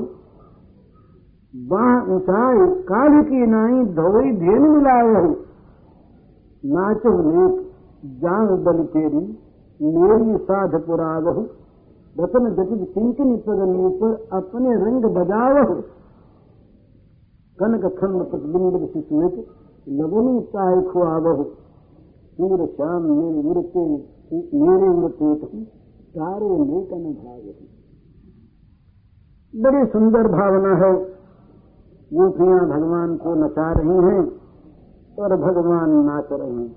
बाह 1.57 2.15
ऊंचाई 2.15 2.83
काल 2.83 3.23
की 3.23 3.47
नाई, 3.47 3.85
धोई 3.85 4.33
धेन 4.33 4.63
मिलावहु 4.63 5.35
नाचो 6.65 7.11
नेक 7.11 7.73
जान 8.05 8.65
बल 8.65 8.85
तेरी 8.85 9.39
मेरी 9.83 10.37
साध 10.37 10.83
पुरावहु। 10.83 11.41
रतन 12.21 12.55
जटित 12.55 12.89
किंकिन 12.95 13.37
पदनी 13.37 13.89
पर 13.89 14.29
अपने 14.33 14.75
रंग 14.75 15.05
बजाव 15.05 15.75
कनक 17.59 17.85
खंड 17.85 18.23
प्रतिबिंब 18.23 18.87
शिशुत 18.87 19.33
लगनी 19.89 20.41
चाहे 20.41 20.83
खुआवह। 20.83 21.43
सूर 22.37 22.67
श्याम 22.67 23.03
मेरे 23.03 23.49
मृत्य 23.49 24.18
मृत्यु 24.31 25.35
तारे 26.15 26.49
कन 26.85 27.05
भाव 27.15 27.43
बड़ी 29.55 29.85
सुंदर 29.87 30.27
भावना 30.29 30.73
है। 30.77 30.91
गोपियाँ 32.11 32.59
भगवान 32.69 33.17
को 33.17 33.35
नचा 33.35 33.69
रही 33.73 33.97
हैं 34.07 34.23
और 35.19 35.35
भगवान 35.37 35.91
नाच 36.07 36.29
रहे 36.33 36.51
हैं। 36.51 36.71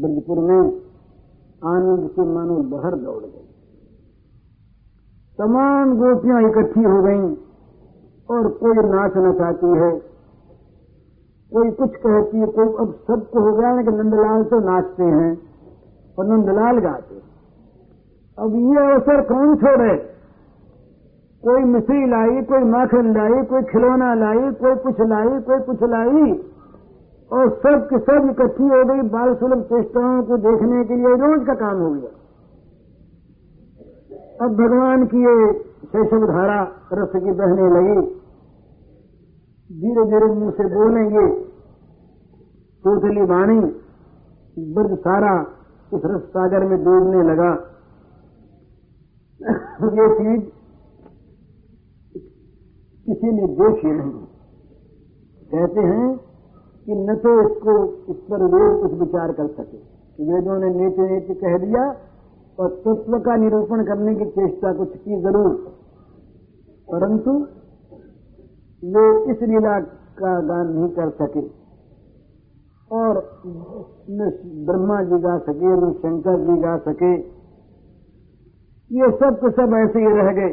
ब्रजपुर 0.00 0.38
में 0.38 0.60
आनंद 1.62 2.10
के 2.10 2.22
मानो 2.24 2.56
लहर 2.62 2.94
दौड़ 2.96 3.22
गई। 3.22 3.46
तमाम 5.38 5.96
गोपियाँ 5.96 6.42
इकट्ठी 6.42 6.82
हो 6.82 6.98
गईं 7.02 7.26
और 8.28 8.48
कोई 8.58 8.76
नाच 8.90 9.16
नचाती 9.18 9.72
है, 9.78 9.90
कोई 11.52 11.70
कुछ 11.70 11.96
कहती 11.96 12.36
है, 12.38 12.46
कोई 12.46 12.68
अब 12.78 12.94
सबको 13.08 13.40
हो 13.40 13.56
गया 13.56 13.74
ना 13.74 13.82
कि 13.82 13.90
नंदलाल 13.90 14.44
तो 14.44 14.60
नाचते 14.60 15.02
हैं। 15.02 15.32
और 16.18 16.26
नंदलाल 16.26 16.78
गाते 16.78 17.22
अब 18.38 18.54
ये 18.54 18.92
अवसर 18.92 19.20
कौन 19.20 19.56
छोड़े? 19.56 19.94
कोई 21.42 21.64
मिश्री 21.64 22.06
लाई, 22.06 22.42
कोई 22.42 22.64
माखन 22.64 23.12
लाई, 23.16 23.42
कोई 23.44 23.62
खिलौना 23.62 24.14
लाई, 24.14 24.52
कोई 24.52 24.74
कुछ 24.74 25.00
लाई, 25.00 25.40
कोई 25.40 25.60
कुछ 25.60 25.82
लाई, 25.82 26.32
और 27.30 27.50
सब 27.50 27.86
के 27.90 27.98
सब 27.98 28.28
इकट्ठी 28.30 28.64
हो 28.64 28.84
गई 28.84 29.08
बाल 29.08 29.34
सुलभ 29.34 29.62
चेष्टाओं 29.62 30.22
को 30.22 30.36
देखने 30.36 30.84
के 30.84 30.96
लिए 30.96 31.14
रोज 31.14 31.46
का 31.46 31.54
काम 31.54 31.80
हो 31.80 31.90
गया। 31.90 32.12
अब 34.42 34.54
भगवान 34.54 35.06
की 35.06 35.22
ये 35.22 35.52
शैशव 35.84 36.26
धारा 36.26 36.60
रस 36.92 37.12
की 37.16 37.32
बहने 37.32 37.68
लगी। 37.70 38.00
धीरे 39.70 40.04
धीरे 40.04 40.26
मुँह 40.34 40.50
से 40.50 40.64
बोलेंगे 40.74 41.26
टोटली 42.84 43.22
वाणी 43.22 43.60
ब्रज 44.74 44.98
सारा 44.98 45.34
उस 45.94 46.02
सागर 46.28 46.64
में 46.66 46.76
डूबने 46.84 47.22
लगा। 47.22 47.52
ये 49.94 50.06
चीज़ 50.14 50.44
किसी 53.06 53.32
ने 53.32 53.46
देखी 53.54 53.90
नहीं। 53.90 54.12
कहते 55.50 55.80
हैं 55.80 56.06
कि 56.86 56.94
न 57.00 57.14
तो 57.16 57.32
इसको 57.40 57.74
इस 58.12 58.22
पर 58.30 58.44
वेद 58.54 58.80
कुछ 58.82 58.92
विचार 59.00 59.32
कर 59.32 59.48
सके। 59.48 59.78
वेदों 60.24 60.58
ने 60.58 60.70
नीचे 60.70 61.08
नीचे 61.10 61.34
कह 61.34 61.56
दिया 61.58 61.84
और 62.58 62.70
तत्व 62.84 63.18
का 63.18 63.36
निरूपण 63.36 63.84
करने 63.84 64.14
की 64.14 64.30
चेष्टा 64.30 64.72
कुछ 64.72 64.96
की 64.96 65.20
ज़रूर। 65.22 65.50
परंतु 66.88 67.32
वे 68.82 69.04
इस 69.32 69.42
लीला 69.42 69.78
का 70.18 70.32
गान 70.40 70.72
नहीं 70.72 70.88
कर 70.88 71.10
सके। 71.20 71.42
और 72.90 73.18
न 74.10 74.30
ब्रह्मा 74.66 75.02
जी 75.02 75.18
गा 75.18 75.38
सके, 75.38 75.70
न 75.76 75.92
शंकर 75.92 76.36
जी 76.40 76.60
गा 76.60 76.76
सके। 76.78 77.12
ये 78.90 79.10
सब 79.10 79.38
के 79.40 79.50
सब 79.50 79.74
ऐसे 79.74 79.98
ही 79.98 80.12
रह 80.16 80.32
गए। 80.32 80.52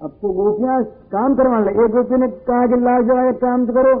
अब 0.00 0.10
तो 0.22 0.28
गोपियाँ 0.32 0.82
काम 0.84 1.34
करवा 1.34 1.58
ले 1.60 1.70
एक 1.84 1.90
गोपी 1.90 2.16
ने 2.16 2.28
कहा 2.28 2.66
कि 2.66 2.76
ला 2.80 3.00
जाओ 3.00 3.28
एक 3.28 3.36
काम 3.36 3.66
तो 3.66 3.72
करो। 3.72 3.94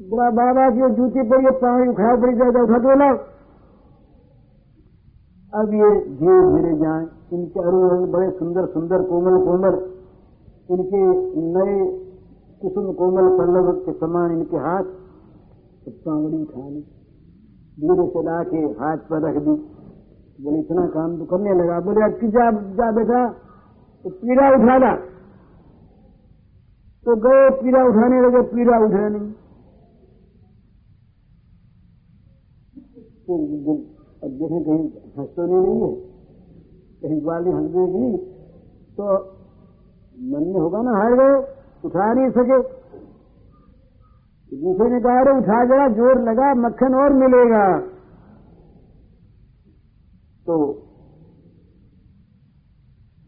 बुरा 0.00 0.30
बाबा 0.30 0.68
की 0.70 0.94
जूती 0.94 1.22
पर 1.22 1.40
ये 1.40 1.50
पानी 1.50 1.88
उठा 1.88 2.14
पड़ी 2.16 2.36
जाएगा 2.36 2.62
उठा 2.62 2.78
दो 2.78 2.96
लाओ। 2.98 3.16
अब 5.52 5.74
ये 5.74 5.90
धीरे 6.16 6.40
धीरे 6.52 6.76
जाए। 6.78 7.04
इनके 7.32 7.60
अरु 7.60 8.06
बड़े 8.06 8.30
सुंदर 8.30 8.66
सुंदर, 8.66 9.02
कोमल 9.02 9.36
कोमल। 9.44 9.74
इनके 10.70 11.00
नए 11.46 11.76
कुसुम 12.62 12.92
कोमल 12.92 13.28
पल्लव 13.38 13.72
के 13.72 13.92
समान 13.92 14.32
इनके 14.32 14.56
हाथ। 14.56 14.84
पावड़ी 15.90 16.36
उठाने 16.36 16.80
धीरे 17.78 18.06
से 18.06 18.22
ला 18.22 18.42
के 18.44 18.60
हाथ 18.80 18.98
पर 19.10 19.18
रख 19.20 19.36
दी। 19.42 19.54
बोले 20.44 20.58
इतना 20.60 20.86
काम 20.86 21.16
तो 21.18 21.24
करने 21.24 21.52
लगा। 21.54 21.80
बोले, 21.80 22.02
अब 22.04 22.30
जा 22.30 22.50
जा 22.76 22.90
बेटा। 22.92 23.20
तो 24.04 24.10
पीड़ा 24.10 24.46
उठा 24.54 24.76
ला। 24.78 24.94
तो 27.06 27.16
गए, 27.16 27.50
पीड़ा 27.50 27.82
उठाने 27.84 28.20
लगे, 28.20 28.42
पीड़ा 28.42 28.78
उठा 28.78 29.08
नहीं 29.08 29.32
तो 33.26 33.34
अब 34.22 34.30
देखें, 34.30 34.60
कहीं 34.64 34.84
हंसतोनी 35.18 35.54
नहीं 35.54 35.80
है। 35.82 35.94
कहीं 37.02 37.20
ग्वाली 37.22 37.50
हंस 37.50 37.70
देगी 37.70 38.16
तो 38.98 39.04
मन 40.32 40.42
में 40.44 40.60
होगा 40.60 40.82
ना 40.82 40.90
हार 40.90 41.14
गए 41.14 41.34
उठा 41.84 42.12
नहीं 42.12 42.30
सके। 42.30 42.58
दूसरे 44.52 44.88
ने 44.90 44.98
कहा 45.00 45.20
अरे 45.20 45.32
उठा 45.38 45.64
गया, 45.64 45.88
ज़ोर 45.88 46.18
लगा, 46.22 46.48
मक्खन 46.54 46.94
और 46.94 47.12
मिलेगा। 47.12 47.62
तो 50.46 50.56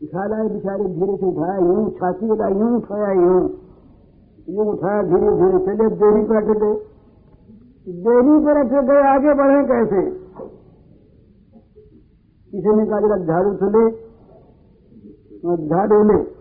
उठा 0.03 0.27
लाए 0.27 0.49
बेचारे 0.49 0.85
धीरे 0.85 1.17
से 1.17 1.27
उठाया 1.27 1.57
यूँ 1.59 1.91
छाती 1.91 2.27
लगा, 2.27 2.49
यूँ 2.49 2.71
उठाया, 2.77 3.11
यूँ। 3.13 3.41
यूँ 4.49 4.67
उठाया 4.67 5.03
धीरे 5.03 5.33
धीरे 5.41 5.59
चले, 5.67 5.89
देरी 5.97 6.23
पर 6.25 6.37
अटक 6.37 6.61
गए 6.63 6.77
देरी 7.99 8.39
पर 8.45 8.57
अटक 8.57 8.83
गए, 8.89 9.03
आगे 9.09 9.35
बढ़े 9.35 9.61
कैसे? 9.65 10.01
किसी 12.53 12.71
ने 12.77 12.85
कहा 12.87 13.17
झाड़ू 13.19 13.51
ले 13.69 13.85
तो 15.39 15.57
झाड़ू 15.69 16.03
ले। 16.03 16.38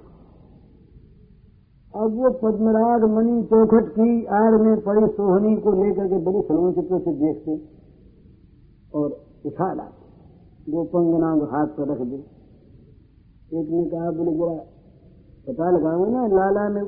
अब 1.98 2.14
वो 2.14 2.30
पद्मराग 2.30 3.04
मणि 3.04 3.43
चौखट 3.43 3.88
की 3.89 4.26
आड़ 4.26 4.56
में 4.62 4.82
पड़ी 4.82 5.08
सोहनी 5.14 5.56
को 5.58 5.72
लेकर 5.84 6.08
के 6.08 6.18
बड़ी 6.18 6.41
सलोन 6.41 6.74
चित्र 6.74 7.00
से 7.00 7.14
देखते 7.14 7.56
और 8.93 9.08
उठा 9.45 9.74
लाते। 9.74 10.72
गोपंगना 10.72 11.30
को 11.38 11.45
हाथ 11.45 11.68
पर 11.68 11.88
रख 11.91 12.02
दे 12.02 12.20
एक 13.60 13.70
ने 13.70 13.84
कहा, 13.89 14.12
बोले, 14.12 14.32
जरा 14.32 14.58
पता 15.48 15.70
लगाओ 15.72 16.06
ना, 16.06 16.28
लाला 16.28 16.68
ने 16.70 16.82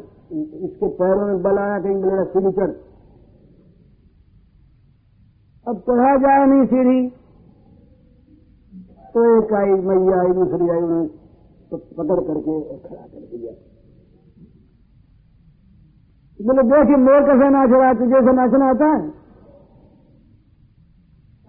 इसके 0.66 0.88
पैरों 0.88 1.28
में 1.28 1.41
बल 1.41 1.57
आया 1.57 1.80
कहीं, 1.80 1.95
बोला 1.95 2.24
सीढ़ी 2.24 2.51
चढ़। 2.51 2.74
अब 5.68 5.80
चढ़ा 5.80 6.12
जाए 6.18 6.45
नहीं 6.45 6.66
सीढ़ी। 6.66 6.99
तो 9.14 9.24
एक 9.38 9.53
आई 9.53 9.80
मैया 9.88 10.22
आई, 10.22 10.34
दूसरी 10.34 10.70
आई 10.70 10.82
उन्हें 10.82 11.07
पकड़ 11.72 12.20
करके 12.20 12.60
और 12.62 12.78
खड़ा 12.78 13.01
कर 13.01 13.26
दिया। 13.32 13.53
बोले, 16.40 16.64
देखिए, 16.64 16.96
मोर 16.96 17.22
कैसे 17.22 17.50
नाच 17.50 17.70
रहा 17.70 17.88
है, 17.88 17.96
तुझे 17.96 18.20
से 18.22 18.34
नाचना 18.34 18.70
आता 18.70 18.86
है? 18.86 19.14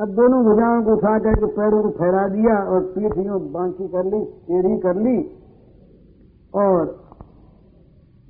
अब 0.00 0.08
दोनों 0.08 0.44
भुजाओं 0.44 0.82
को 0.82 0.92
उठा 0.92 1.18
करके 1.18 1.46
पैरों 1.46 1.82
को 1.82 1.90
फहरा 1.90 2.28
दिया 2.28 2.56
और 2.64 2.80
पीठियों 2.80 3.52
बांकी 3.52 3.88
कर 3.88 4.04
ली, 4.04 4.24
टेढ़ी 4.46 4.78
कर 4.78 4.96
ली 4.96 5.16
और 6.54 7.04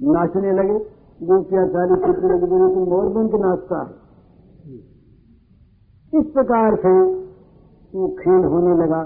नाचने 0.00 0.52
लगे। 0.52 0.78
गोपियाँ 1.26 1.66
सारी 1.68 1.94
पीछे 1.94 2.28
लगी 2.28 2.46
बोले, 2.46 2.74
तुम 2.74 2.84
मोर 2.88 3.08
बन 3.08 3.28
के 3.28 3.38
नाचता 3.38 3.80
है। 3.82 4.00
इस 6.20 6.26
प्रकार 6.26 6.76
से 6.76 6.92
वो 7.94 8.08
खेल 8.08 8.44
होने 8.44 8.82
लगा। 8.82 9.02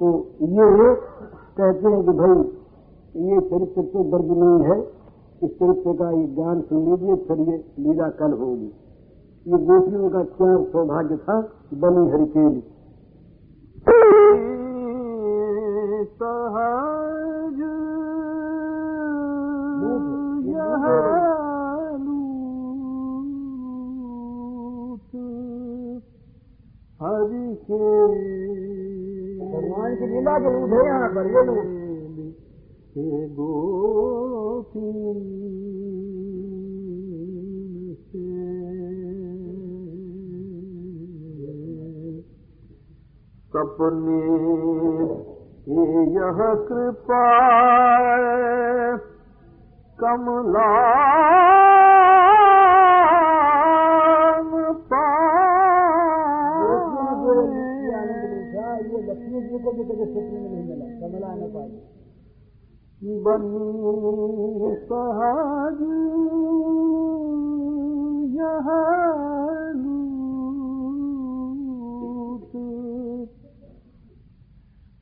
तो 0.00 0.08
ये 0.42 0.94
कहते 1.56 1.88
हैं 1.88 2.02
कि 2.04 2.12
भाई 2.12 2.42
ये 3.14 3.40
चरित्र 3.42 3.82
तो 3.92 4.02
दर्द 4.10 4.30
नहीं 4.38 4.60
है। 4.68 4.76
इस 5.42 5.50
चरित्र 5.52 5.92
का 5.94 6.10
ये 6.10 6.26
ज्ञान 6.34 6.60
सुन 6.62 6.78
लीजिए 6.88 7.14
फिर 7.26 7.38
ये 7.48 7.56
लीला 7.78 8.08
कल 8.18 8.32
होगी। 8.40 8.70
ये 9.46 9.58
गोपियों 9.66 10.08
का 10.10 10.22
क्या 10.32 10.56
सौभाग्य 10.72 11.16
था 11.18 11.36
बनी 11.74 12.02
हरिकेली 12.10 12.62
सहज 16.18 17.58
हरि 27.00 27.46
के 27.64 27.78
भगवान 29.48 29.94
की 29.96 30.06
लीला 30.06 30.38
के 30.38 30.48
रूप 30.52 30.72
है 30.72 30.86
यहाँ 30.86 31.08
पर 31.10 31.26
ये 31.26 31.42
लोग 31.44 31.77
सपने 43.52 44.18
यह 46.14 46.40
कृपा 46.68 47.22
कमला 49.98 50.68
बनी 63.02 63.58
लूट 64.62 64.92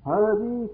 हरि 0.06 0.66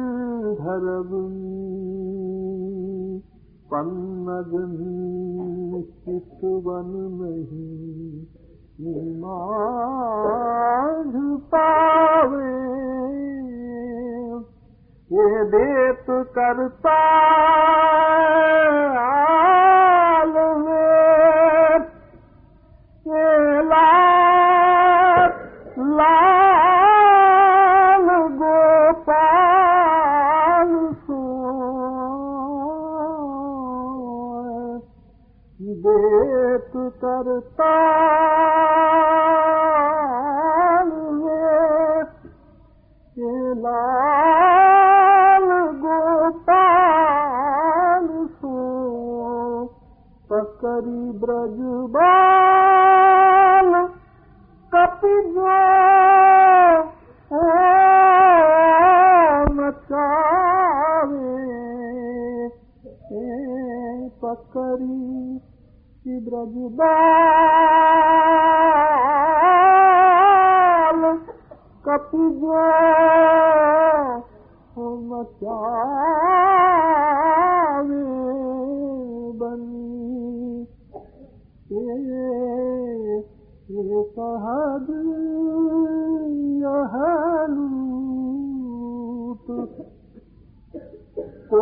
पन्नगनी 3.73 5.07
चितवन 5.83 7.19
नहीं 7.21 8.26
माध 8.79 11.13
पावे 11.51 12.51
ये 15.11 15.43
करत 15.51 16.11
करता 16.35 16.97
करता 37.01 38.36
ी 50.85 51.11
ब्रजूबल 51.11 51.97
कपिड़े 54.73 55.57
हे 63.07 64.09
पकड़ी 64.23 65.39
ब्रजूबा 66.19 66.93
कत 71.87 72.11
तूत 89.47 89.75
कु 91.49 91.61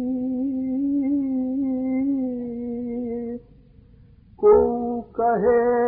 को 4.45 5.01
कहे 5.01 5.79